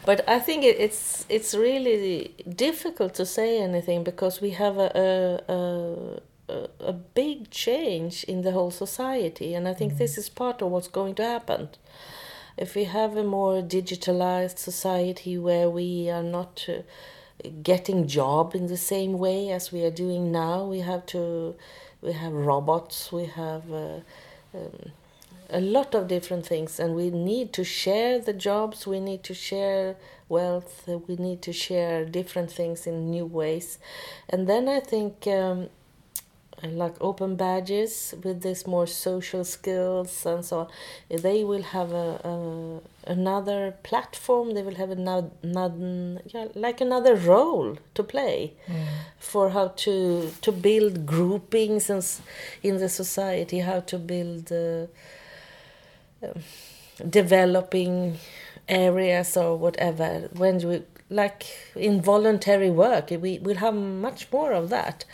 [0.05, 4.91] But I think it, it's it's really difficult to say anything because we have a
[5.49, 10.63] a, a, a big change in the whole society, and I think this is part
[10.63, 11.69] of what's going to happen.
[12.57, 16.83] If we have a more digitalized society where we are not uh,
[17.63, 20.65] getting job in the same way as we are doing now.
[20.65, 21.55] We have to,
[22.01, 24.01] we have robots, we have uh,
[24.55, 24.93] um,
[25.53, 28.87] a lot of different things, and we need to share the jobs.
[28.87, 29.97] We need to share
[30.29, 30.89] wealth.
[31.09, 33.79] We need to share different things in new ways,
[34.29, 35.27] and then I think.
[35.27, 35.69] Um,
[36.65, 40.69] like open badges with this more social skills and so on
[41.11, 47.17] they will have a, a another platform they will have another, another yeah, like another
[47.17, 48.53] role to play
[49.19, 52.05] for how to to build groupings and
[52.63, 54.87] in the society how to build uh,
[57.09, 58.19] developing
[58.69, 60.29] areas or whatever.
[60.33, 61.45] When we like
[61.77, 65.05] involuntary work we will have much more of that.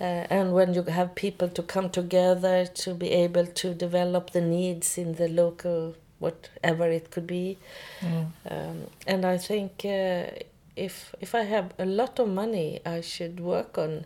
[0.00, 4.40] Uh, and when you have people to come together to be able to develop the
[4.40, 7.58] needs in the local whatever it could be.
[8.48, 10.26] Um, and i think uh,
[10.76, 14.04] if if i have a lot of money i should work on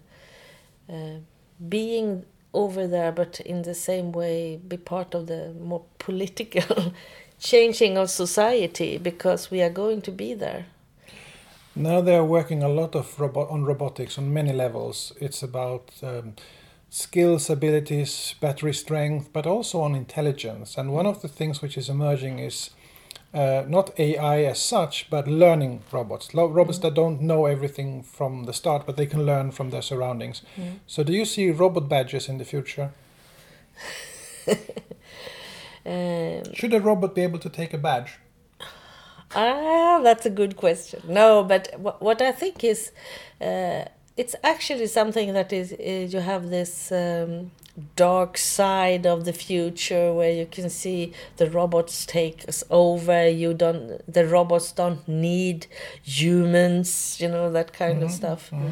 [0.92, 1.18] uh,
[1.68, 6.92] being over there but in the same way be part of the more political
[7.38, 10.66] changing of society because we are going to be there
[11.74, 15.12] Now they are working a lot of robot on robotics on many levels.
[15.20, 16.34] It's about um,
[16.90, 20.76] skills, abilities, battery strength, but also on intelligence.
[20.76, 22.70] And one of the things which is emerging is
[23.34, 26.34] uh, not AI as such, but learning robots.
[26.34, 29.82] Lo- robots that don't know everything from the start, but they can learn from their
[29.82, 30.42] surroundings.
[30.86, 32.90] So, do you see robot badges in the future?
[35.86, 38.18] um, Should a robot be able to take a badge?
[39.34, 41.02] Ah, that's a good question.
[41.06, 42.92] No, but wh- what I think is,
[43.40, 43.84] uh,
[44.16, 47.50] it's actually something that is uh, you have this um,
[47.96, 53.28] dark side of the future where you can see the robots take us over.
[53.28, 55.66] You don't, the robots don't need
[56.02, 57.20] humans.
[57.20, 58.50] You know that kind of mm-hmm, stuff.
[58.50, 58.70] Mm-hmm.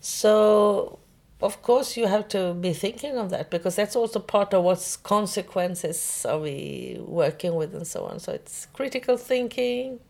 [0.00, 0.98] So,
[1.42, 4.96] of course, you have to be thinking of that because that's also part of what's
[4.96, 8.20] consequences are we working with and so on.
[8.20, 10.00] So it's critical thinking.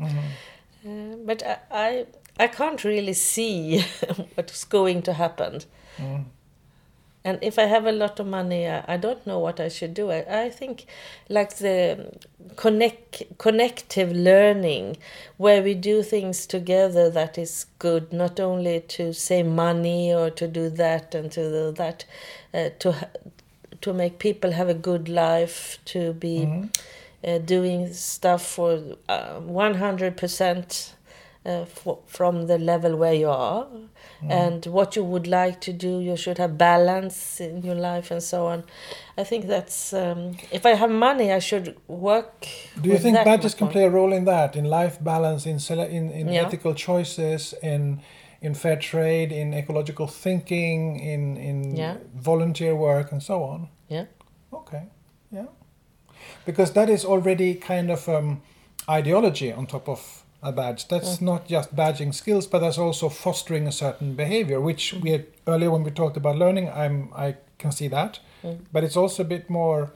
[0.00, 0.18] Mm-hmm.
[0.86, 2.06] Uh, but I, I,
[2.38, 3.80] I can't really see
[4.34, 5.60] what's going to happen.
[7.24, 9.94] And if I have a lot of money, I, I don't know what I should
[9.94, 10.10] do.
[10.10, 10.86] I, I think
[11.30, 12.12] like the
[12.56, 14.98] connect, connective learning,
[15.38, 20.46] where we do things together that is good, not only to save money or to
[20.46, 22.04] do that and to do that,
[22.52, 23.08] uh, to
[23.80, 26.48] to make people have a good life, to be
[27.26, 30.92] uh, doing stuff for uh, 100%
[31.46, 33.66] uh, f- from the level where you are
[34.30, 38.22] and what you would like to do you should have balance in your life and
[38.22, 38.64] so on
[39.18, 42.46] i think that's um, if i have money i should work
[42.82, 45.58] Do you think that badges can play a role in that, in life balance, in
[45.58, 46.46] sele- in, in Yeah.
[46.46, 48.00] ethical choices, in
[48.40, 51.96] in fair trade, in ecological thinking, in in Yeah.
[52.14, 53.68] volunteer work, and so on?
[53.88, 54.06] yeah
[54.52, 54.82] Okay,
[55.32, 55.46] yeah,
[56.46, 58.40] because that is already kind of um,
[58.88, 60.88] ideology on top of a badge.
[60.88, 65.26] That's not just badging skills, but that's also fostering a certain behavior, which we had
[65.46, 66.68] earlier when we talked about learning.
[66.68, 68.20] I'm I can see that,
[68.72, 69.90] but it's also a bit more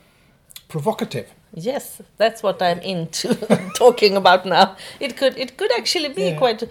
[0.68, 1.26] provocative.
[1.54, 3.34] Yes, that's what I'm into
[3.74, 4.76] talking about now.
[5.00, 6.38] It could it could actually be Yeah.
[6.38, 6.62] quite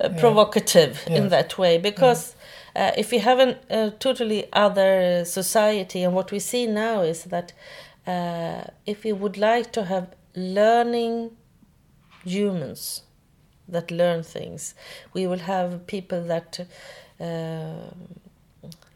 [0.00, 1.16] uh, provocative Yeah.
[1.18, 2.34] in that way because
[2.76, 7.24] uh, if we have a uh, totally other society and what we see now is
[7.24, 7.52] that
[8.06, 11.30] uh, if we would like to have learning
[12.24, 13.02] humans
[13.68, 14.74] that learn things,
[15.12, 16.66] we will have people that.
[17.20, 17.90] Uh,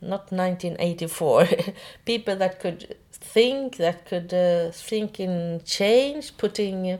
[0.00, 1.48] not 1984
[2.04, 6.98] people that could think that could uh, think in change putting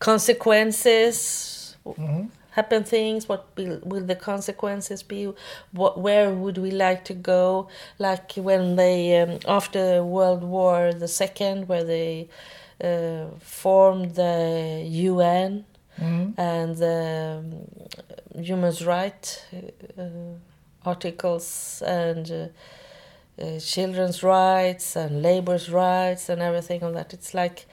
[0.00, 1.76] consequences
[2.54, 5.32] happen things what will, will the consequences be?
[5.72, 7.68] What where would we like to go?
[7.98, 12.28] Like when they um, after world war the second where they
[12.82, 14.84] uh, formed the
[15.20, 15.64] un
[16.36, 17.38] and the
[18.34, 19.40] um, human rights
[19.98, 20.02] uh,
[20.84, 27.12] articles and uh, uh, children's rights and labor's rights and everything on that.
[27.12, 27.66] It's like,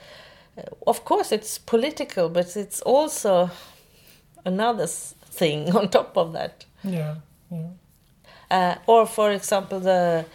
[0.87, 3.49] of course, it's political, but it's also
[4.45, 6.65] another s- thing on top of that.
[6.83, 7.15] Yeah,
[7.51, 7.67] yeah.
[8.49, 10.25] Uh, or, for example, the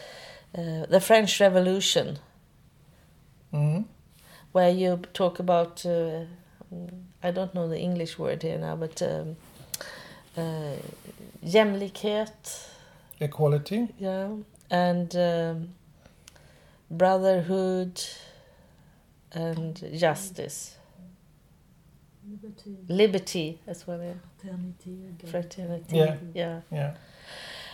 [0.58, 2.18] uh, the French Revolution,
[3.52, 3.84] Mhm.
[4.52, 6.24] where you talk about uh,
[7.26, 9.36] I don't know the English word here now, but um,
[10.36, 10.76] uh,
[11.44, 12.68] jämlikhet.
[13.20, 13.88] Equality.
[13.98, 14.28] yeah
[14.70, 15.68] and um,
[16.90, 18.02] brotherhood
[19.32, 20.76] and justice
[22.28, 24.02] Liberty, liberty as well.
[24.02, 24.14] Yeah.
[24.40, 25.30] fraternity, again.
[25.30, 25.96] Fraternity.
[25.96, 26.16] Yeah.
[26.34, 26.60] yeah.
[26.72, 26.94] Yeah.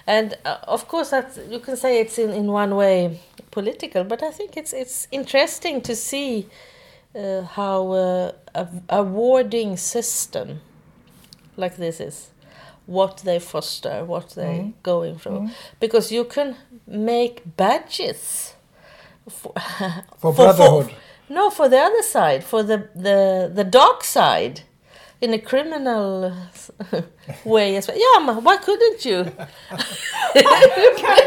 [0.07, 3.19] And uh, of course, that's, you can say it's in, in one way
[3.51, 6.49] political, but I think it's it's interesting to see
[7.15, 10.61] uh, how uh, a awarding system
[11.57, 12.31] like this is,
[12.87, 14.73] what they foster, what they Mhm.
[14.83, 15.51] going through, Mhm.
[15.81, 16.57] because you can
[16.87, 18.55] make badges.
[19.31, 19.53] For,
[20.19, 20.91] For For- brotherhood.
[21.29, 24.63] no, for the other side, for the the the dark side,
[25.21, 26.33] in a criminal
[27.45, 27.97] way as well.
[27.97, 29.19] Yeah, ma, why couldn't you?
[30.35, 31.19] you, can,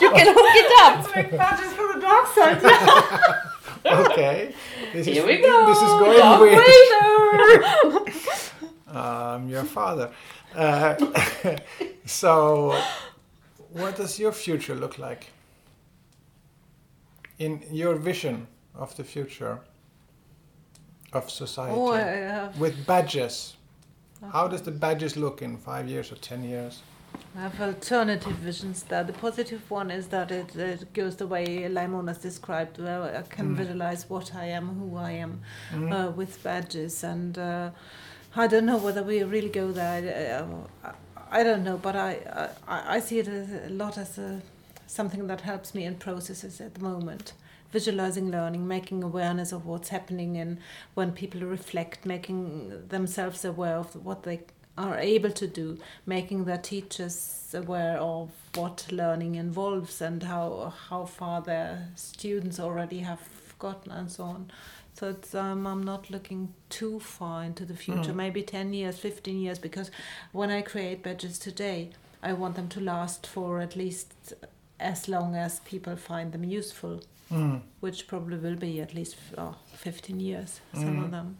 [0.00, 1.16] you can hook it up.
[1.16, 2.60] Make badges for the dark side.
[3.86, 4.54] Okay.
[4.92, 5.66] This is, Here we go.
[5.66, 6.64] This is going Darth weird.
[6.66, 8.20] Vader.
[8.94, 10.12] Um, your father.
[10.54, 10.94] Uh,
[12.04, 12.80] so,
[13.72, 15.30] what does your future look like?
[17.40, 19.58] In your vision of the future
[21.12, 23.56] of society oh, with badges,
[24.32, 26.82] how does the badges look in five years or ten years?
[27.36, 29.02] I have alternative visions there.
[29.04, 33.48] The positive one is that it, it goes the way Laimonas described, where I can
[33.54, 33.56] Mm.
[33.56, 35.40] visualize what I am, who I am,
[35.72, 35.92] Mm.
[35.92, 37.02] uh, with badges.
[37.02, 37.70] And uh,
[38.36, 40.46] I don't know whether we really go there.
[40.84, 44.40] I, I, I don't know, but I, I, I see it a lot as a,
[44.86, 47.32] something that helps me in processes at the moment.
[47.72, 50.58] Visualizing learning, making awareness of what's happening, and
[50.94, 54.40] when people reflect, making themselves aware of what they
[54.76, 61.04] are able to do, making their teachers aware of what learning involves and how how
[61.04, 63.20] far their students already have
[63.58, 64.50] gotten and so on.
[64.94, 68.16] So it's, um, I'm not looking too far into the future, Mm.
[68.16, 69.90] maybe 10 years, 15 years, because
[70.32, 71.90] when I create badges today,
[72.22, 74.34] I want them to last for at least
[74.78, 77.00] as long as people find them useful,
[77.30, 77.60] Mm.
[77.80, 81.04] which probably will be at least oh, 15 years, some Mhm.
[81.04, 81.38] of them.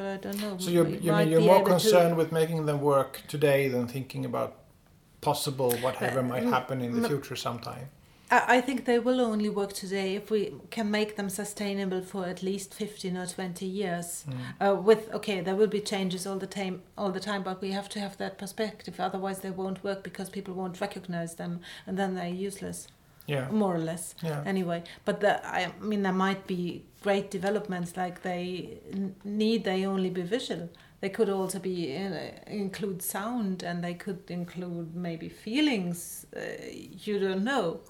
[0.00, 0.56] But I don't know.
[0.56, 3.86] So you're, you mean you're more able to- concerned with making them work today than
[3.86, 4.50] thinking about
[5.20, 7.86] possible whatever Uh, might happen in the future sometime.
[8.30, 10.40] I I think they will only work today if we
[10.76, 14.08] can make them sustainable for at least 15 or 20 years.
[14.24, 14.34] Mm.
[14.64, 17.70] Uh, with okay, there will be changes all the time, all the time, but we
[17.78, 18.94] have to have that perspective.
[19.08, 21.52] Otherwise, they won't work because people won't recognize them,
[21.86, 22.88] and then they're useless,
[23.30, 23.48] Yeah.
[23.50, 24.14] more or less.
[24.22, 24.42] Yeah.
[24.46, 29.86] Anyway, but the, I mean, there might be great developments like they n- need they
[29.86, 30.68] only be visual.
[31.02, 36.26] They could also be uh, include sound, and they could include maybe feelings.
[36.36, 36.40] Uh,
[37.06, 37.80] you don't know.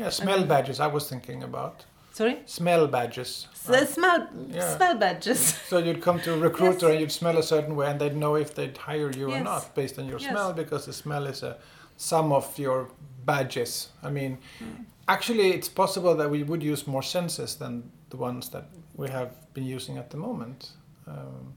[0.00, 1.84] Yeah, smell badges I was thinking about.
[2.14, 2.36] Sorry.
[2.46, 3.48] Smell badges.
[3.54, 4.76] So Uh, smell Yeah.
[4.76, 5.40] smell badges.
[5.70, 6.92] So you'd come to a recruiter Yes.
[6.92, 9.74] and you'd smell a certain way, and they'd know if they'd hire you or not
[9.74, 10.30] based on your Yes.
[10.30, 11.56] smell, because the smell is a
[11.96, 12.88] sum of your
[13.26, 13.88] badges.
[14.02, 14.84] I mean, Mm.
[15.08, 18.64] actually, it's possible that we would use more senses than the ones that
[18.96, 20.70] we have been using at the moment.
[21.06, 21.54] Um,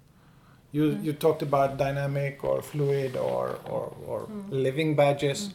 [0.71, 1.03] you Mm.
[1.05, 4.49] you talked about dynamic or fluid or or, or Mm.
[4.63, 5.49] living badges.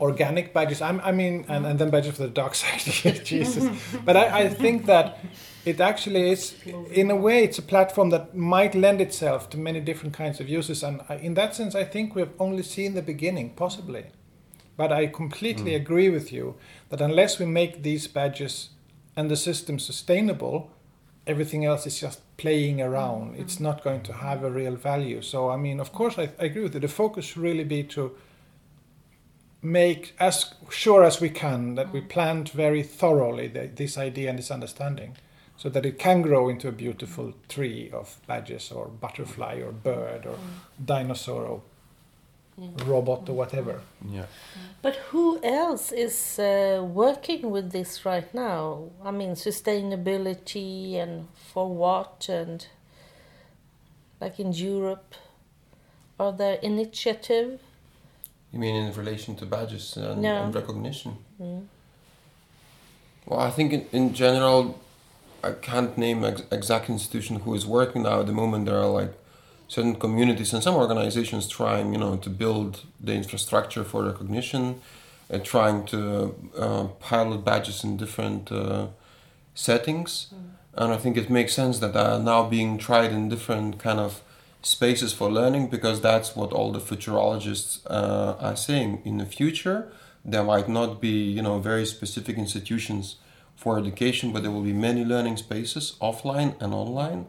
[0.00, 0.80] Organic badges.
[0.80, 2.80] I'm, I mean, and, and then badges for the dark side.
[3.24, 3.64] Jesus.
[4.04, 5.18] But I, I think that
[5.64, 6.54] it actually is,
[6.90, 10.48] in a way, it's a platform that might lend itself to many different kinds of
[10.48, 10.82] uses.
[10.82, 14.04] And I, in that sense, I think we've only seen the beginning, possibly.
[14.76, 15.82] But I completely hmm.
[15.82, 16.56] agree with you
[16.88, 18.70] that unless we make these badges
[19.16, 20.70] and the system sustainable,
[21.26, 23.32] everything else is just playing around.
[23.32, 23.42] Mm-hmm.
[23.42, 25.22] It's not going to have a real value.
[25.22, 26.80] So, I mean, of course, I, I agree with you.
[26.80, 28.16] The focus should really be to
[29.62, 32.08] make as sure as we can that we mm-hmm.
[32.08, 35.16] plant very thoroughly the, this idea and this understanding
[35.56, 39.78] so that it can grow into a beautiful tree of badges or butterfly or mm-hmm.
[39.78, 40.36] bird or
[40.84, 41.62] dinosaur or
[42.86, 43.80] robot or whatever.
[44.08, 44.26] Yeah.
[44.82, 48.90] But who else is uh, working with this right now?
[49.04, 52.66] I mean, sustainability and for what and
[54.20, 55.14] like in Europe,
[56.18, 57.60] are there initiative?
[58.52, 60.44] You mean in relation to badges and, Yeah.
[60.44, 61.16] and recognition?
[61.40, 61.66] Mm.
[63.26, 64.78] Well, I think in, in general,
[65.42, 68.20] I can't name ex- exact institution who is working now.
[68.20, 69.12] At the moment, there are like
[69.72, 74.62] certain communities and some organizations trying, you know, to build the infrastructure for recognition,
[75.32, 75.98] uh, trying to
[76.58, 78.88] uh, pilot badges in different uh,
[79.54, 80.34] settings,
[80.74, 83.98] and I think it makes sense that they are now being tried in different kind
[83.98, 84.20] of
[84.60, 89.00] spaces for learning because that's what all the futurologists uh, are saying.
[89.06, 89.90] In the future,
[90.22, 93.16] there might not be, you know, very specific institutions
[93.56, 97.26] for education, but there will be many learning spaces, offline and online.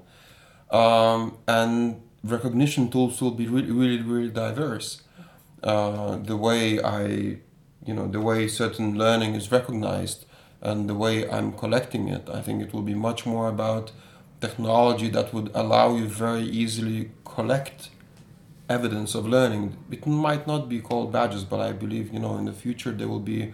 [0.71, 5.01] Um, and recognition tools will be really, really, really diverse.
[5.61, 7.37] Uh, the way I,
[7.85, 10.25] you know, the way certain learning is recognized
[10.61, 13.91] and the way I'm collecting it, I think it will be much more about
[14.39, 17.89] technology that would allow you very easily collect
[18.69, 19.77] evidence of learning.
[19.91, 23.07] It might not be called badges, but I believe you know in the future there
[23.07, 23.53] will be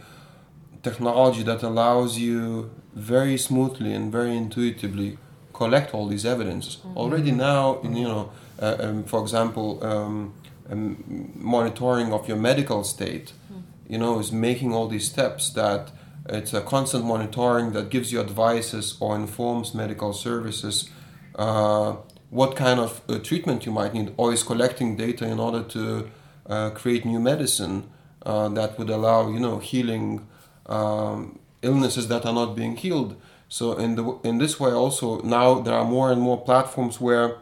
[0.84, 5.18] technology that allows you very smoothly and very intuitively
[5.54, 6.78] collect all these evidences.
[6.78, 6.98] Mm-hmm.
[6.98, 10.34] Already now, in, you know, um, for example, um,
[10.72, 13.64] um, monitoring of your medical state, Mm.
[13.88, 15.92] you know, is making all these steps that
[16.30, 20.90] it's a constant monitoring that gives you advices or informs medical services
[21.36, 21.96] uh,
[22.30, 26.10] what kind of uh, treatment you might need, or is collecting data in order to
[26.48, 27.84] uh, create new medicine
[28.26, 30.28] uh, that would allow, you know, healing
[30.68, 33.16] um, illnesses that are not being healed.
[33.48, 37.38] So in the in this way also now there are more and more platforms where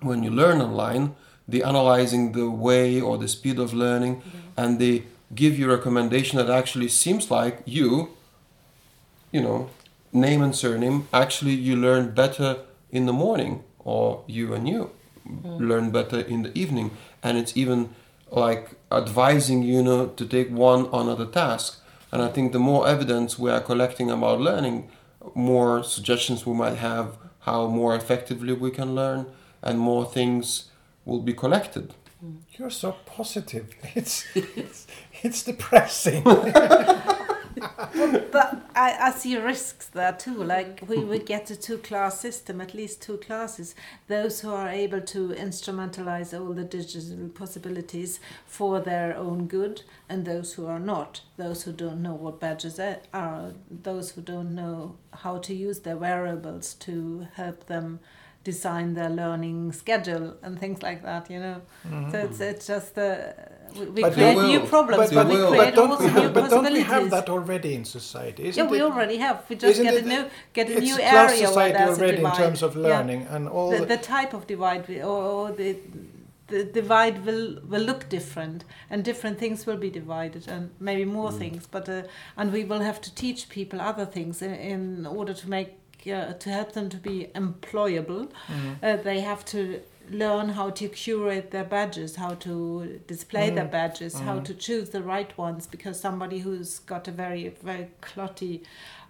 [0.00, 1.14] when you learn online,
[1.48, 4.22] they analyzing the way or the speed of learning
[4.56, 8.10] and they give you a recommendation that actually seems like you,
[9.32, 9.70] you know,
[10.12, 12.58] name and surname, actually you learn better
[12.90, 14.90] in the morning or you and you
[15.28, 15.60] mm.
[15.60, 16.90] learn better in the evening.
[17.22, 17.90] And it's even
[18.30, 21.80] like advising you know to take one another task.
[22.12, 24.90] And I think the more evidence we are collecting about learning,
[25.34, 29.26] more suggestions we might have how more effectively we can learn
[29.62, 30.70] and more things
[31.04, 31.94] will be collected.
[32.24, 32.38] Mm.
[32.58, 33.74] You're so positive.
[33.94, 34.86] It's it's,
[35.22, 36.24] it's depressing.
[38.32, 40.42] But I, I see risks there too.
[40.42, 43.74] Like we would get a two class system, at least two classes.
[44.08, 50.24] Those who are able to instrumentalize all the digital possibilities for their own good, and
[50.24, 51.22] those who are not.
[51.36, 52.80] Those who don't know what badges
[53.12, 58.00] are, those who don't know how to use their wearables to help them
[58.44, 61.30] design their learning schedule and things like that.
[61.30, 61.60] You know,
[62.10, 63.32] so it's it's just uh,
[63.78, 65.50] we, we create new problems, They but, we will.
[65.50, 68.44] create but also we new have, but don't we have that already in society?
[68.48, 69.44] Isn't Yeah, we it, already have.
[69.48, 72.32] We just get a new get a new area where society there's a already in
[72.32, 72.82] terms of Yeah.
[72.82, 75.76] learning and all The, the, the type of divide we, or, or the
[76.48, 81.30] the divide will will look different, and different things will be divided, and maybe more
[81.30, 81.66] things.
[81.66, 82.02] But uh,
[82.36, 85.68] and we will have to teach people other things in, in order to make
[86.06, 88.30] uh, to help them to be employable.
[88.82, 89.80] Uh, they have to
[90.10, 95.02] learn how to curate their badges, how to display their badges, how to choose the
[95.02, 95.66] right ones.
[95.66, 98.62] Because somebody who's got a very very clotty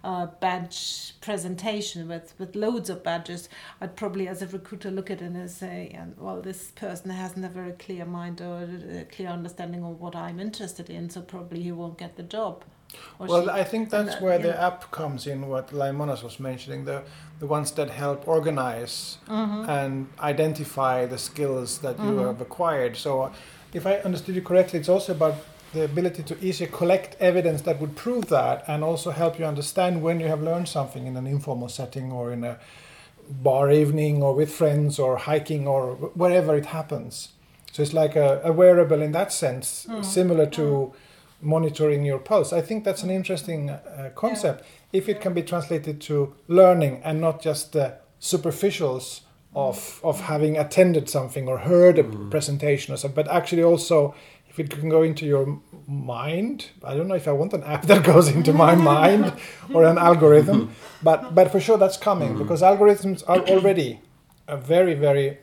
[0.03, 5.21] uh, badge presentation with with loads of badges, I'd probably as a recruiter look at
[5.21, 8.67] it and say, and well, this person hasn't a very clear mind or
[9.01, 12.63] a clear understanding of what I'm interested in, so probably he won't get the job.
[13.19, 14.47] Or Well, she- I think that's where yeah.
[14.47, 15.47] the app comes in.
[15.47, 17.01] What Laimonas was mentioning, the
[17.39, 19.69] the ones that help organize Mm-hmm.
[19.69, 22.95] and identify the skills that you have acquired.
[22.97, 23.29] So, uh,
[23.73, 25.35] if I understood you correctly, it's also about
[25.73, 30.01] the ability to easily collect evidence that would prove that, and also help you understand
[30.03, 32.57] when you have learned something in an informal setting or in a
[33.29, 37.29] bar evening or with friends or hiking or wherever it happens.
[37.71, 40.91] So it's like a, a wearable in that sense, similar to
[41.41, 42.53] monitoring your pulse.
[42.53, 44.63] I think that's an interesting uh, concept
[44.93, 49.21] if it can be translated to learning and not just the superficials
[49.55, 50.09] of mm.
[50.09, 52.29] of having attended something or heard a mm.
[52.29, 54.15] presentation or something, but actually also
[54.49, 56.69] if it can go into your mind.
[56.83, 59.33] I don't know if I want an app that goes into my mind
[59.73, 60.71] or an algorithm,
[61.03, 62.37] but but for sure that's coming mm.
[62.37, 63.99] because algorithms are already
[64.47, 65.37] a very very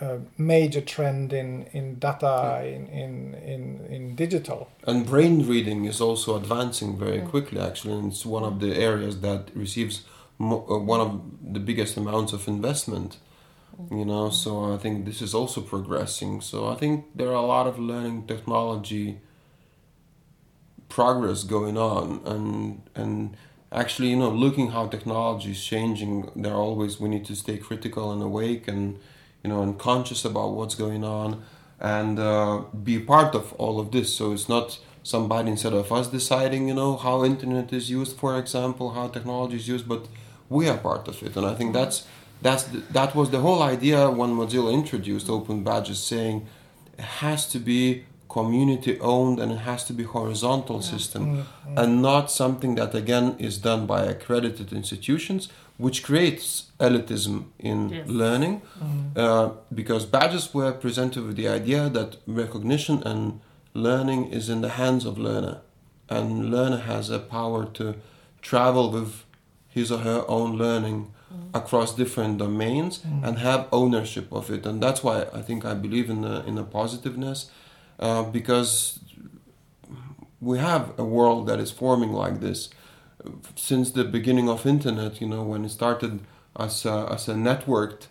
[0.00, 4.68] uh, major trend in in data in in in, in digital.
[4.86, 9.20] And brain reading is also advancing very quickly, actually, and it's one of the areas
[9.20, 10.02] that receives
[10.38, 11.20] mo- uh, one of
[11.52, 13.18] the biggest amounts of investment.
[13.90, 16.42] You know, so I think this is also progressing.
[16.42, 19.20] So I think there are a lot of learning technology
[20.88, 23.36] progress going on, and and
[23.72, 27.56] actually, you know, looking how technology is changing, there are always we need to stay
[27.56, 28.98] critical and awake, and
[29.42, 31.42] you know, and conscious about what's going on
[31.80, 34.14] and uh, be part of all of this.
[34.14, 38.38] So it's not somebody instead of us deciding, you know, how internet is used, for
[38.38, 40.06] example, how technology is used, but
[40.48, 41.36] we are part of it.
[41.36, 42.06] And I think that's
[42.42, 46.46] that's the, that was the whole idea when Mozilla introduced open badges, saying
[46.98, 51.44] it has to be community owned and it has to be horizontal system
[51.76, 55.48] and not something that again is done by accredited institutions
[55.84, 56.46] which creates
[56.86, 57.36] elitism
[57.70, 58.06] in Yes.
[58.22, 58.54] learning
[59.16, 59.46] uh,
[59.80, 63.20] because badges were presented with the idea that recognition and
[63.74, 65.56] learning is in the hands of learner
[66.16, 67.94] and learner has a power to
[68.50, 69.10] travel with
[69.76, 70.98] his or her own learning
[71.54, 72.94] across different domains
[73.26, 76.54] and have ownership of it and that's why i think i believe in the in
[76.60, 77.38] the positiveness
[78.06, 78.98] uh, because
[80.40, 82.68] we have a world that is forming like this
[83.56, 86.20] since the beginning of internet you know when it started
[86.58, 88.06] as a, as a networked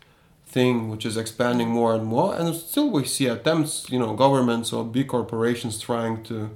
[0.46, 4.74] thing which is expanding more and more and still we see attempts you know governments
[4.74, 6.50] or big corporations trying to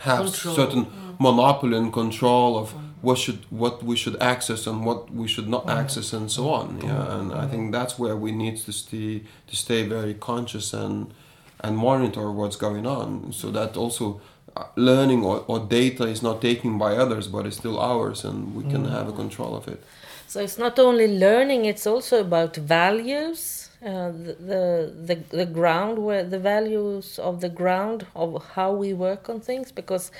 [0.00, 0.54] have Control.
[0.54, 1.18] certain mm.
[1.18, 2.80] monopoly and control of mm.
[3.02, 5.76] what should what we should access and what we should not mm.
[5.80, 9.56] access and so on yeah and i think that's where we need to stay to
[9.56, 11.12] stay very conscious and
[11.60, 14.20] and monitor what's going on so that also
[14.76, 18.62] learning or, or data is not taken by others but it's still ours and we
[18.64, 18.90] can mm.
[18.90, 19.82] have a control of it
[20.28, 23.57] So it's not only learning; it's also about values.
[23.80, 29.28] Uh, the, the the ground where the values of the ground of how we work
[29.28, 30.10] on things because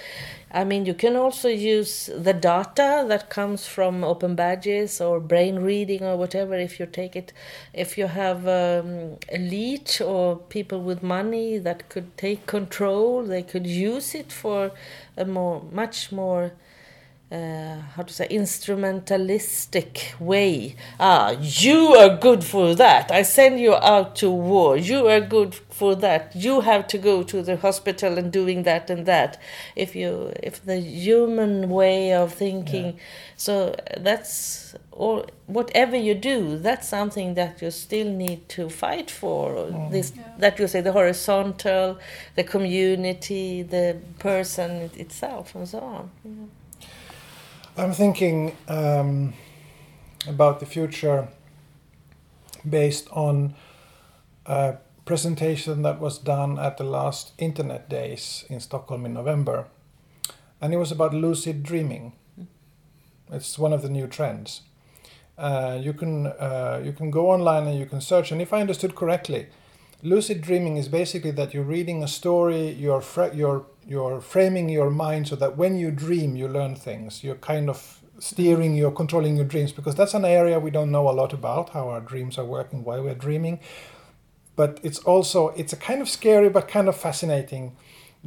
[0.52, 5.56] i mean you can also use the data that comes from open badges or brain
[5.56, 7.32] reading or whatever if you take it
[7.74, 13.66] if you have um, elite or people with money that could take control they could
[13.66, 14.70] use it for
[15.16, 16.52] a more much more
[17.30, 20.74] uh, how to say instrumentalistic way.
[20.98, 23.10] Ah you are good for that.
[23.10, 24.76] I send you out to war.
[24.78, 26.34] You are good for that.
[26.34, 29.38] You have to go to the hospital and doing that and that.
[29.76, 32.98] If you if the human way of thinking
[33.36, 39.70] so that's or whatever you do that's something that you still need to fight for.
[39.90, 41.98] This that you say the horizontal
[42.36, 46.10] the community the person itself and so on
[47.78, 49.34] I'm thinking um,
[50.26, 51.28] about the future
[52.68, 53.54] based on
[54.46, 59.66] a presentation that was done at the last Internet Days in Stockholm in November.
[60.60, 62.14] And it was about lucid dreaming.
[63.30, 64.62] It's one of the new trends.
[65.38, 68.32] Uh, you can uh, you can go online and you can search.
[68.32, 69.46] And if I understood correctly,
[70.02, 74.90] lucid dreaming is basically that you're reading a story, you're fra- you're you're framing your
[74.90, 77.24] mind so that when you dream, you learn things.
[77.24, 81.08] You're kind of steering, you're controlling your dreams because that's an area we don't know
[81.08, 83.60] a lot about how our dreams are working, why we're dreaming.
[84.56, 87.76] But it's also it's a kind of scary but kind of fascinating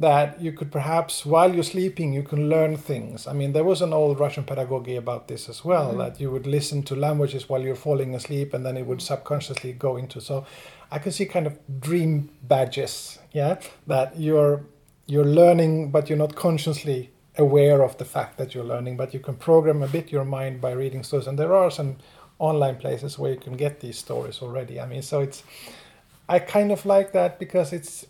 [0.02, 3.26] that you could perhaps while you're sleeping you can learn things.
[3.26, 5.98] I mean there was an old russian pedagogy about this as well mm-hmm.
[5.98, 9.72] that you would listen to languages while you're falling asleep and then it would subconsciously
[9.72, 10.44] go into so
[10.90, 14.64] i can see kind of dream badges yeah that you're
[15.06, 19.20] you're learning but you're not consciously aware of the fact that you're learning but you
[19.20, 21.26] can program a bit your mind by reading stories.
[21.26, 21.96] And there are some
[22.38, 24.80] online places where you can get these stories already.
[24.80, 25.42] I mean so it's
[26.28, 28.06] i kind of like that because it's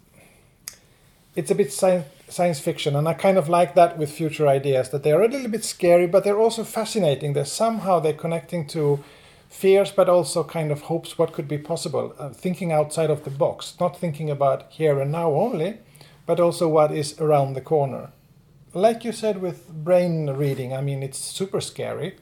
[1.35, 4.91] it's a bit science, science fiction, and I kind of like that with future ideas
[4.91, 7.33] that they're a little bit scary, but they're also fascinating.
[7.33, 9.03] They're somehow they're connecting to
[9.49, 12.15] fears, but also kind of hopes what could be possible.
[12.19, 15.79] Uh, thinking outside of the box, not thinking about here and now only,
[16.27, 18.11] but also what is around the corner.
[18.75, 22.17] Like you said with brain reading, I mean, it's super scary,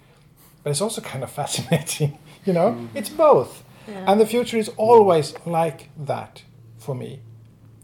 [0.62, 2.18] but it's also kind of fascinating.
[2.44, 3.62] You know, it's both,
[4.06, 6.42] and the future is always like that
[6.78, 7.20] for me.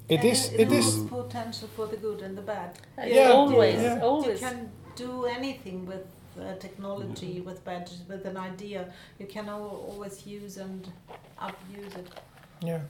[0.08, 0.52] It And is.
[0.52, 1.04] It, It has is.
[1.04, 2.78] potential for the good and the bad.
[2.96, 4.00] Uh, yeah, always, yeah.
[4.00, 4.40] always.
[4.40, 6.06] You can do anything with
[6.40, 7.48] uh, technology, mm-hmm.
[7.48, 8.92] with badges, with an idea.
[9.18, 10.86] You can al- always use and
[11.38, 12.08] abuse it.
[12.60, 12.80] Yeah.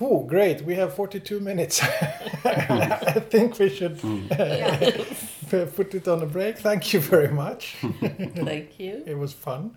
[0.00, 0.62] Oh, great!
[0.62, 1.80] We have forty-two minutes.
[2.44, 4.26] I think we should hmm.
[4.38, 5.66] Yeah.
[5.76, 6.58] put it on a break.
[6.58, 7.76] Thank you very much.
[8.34, 9.02] Thank you.
[9.06, 9.74] It was fun.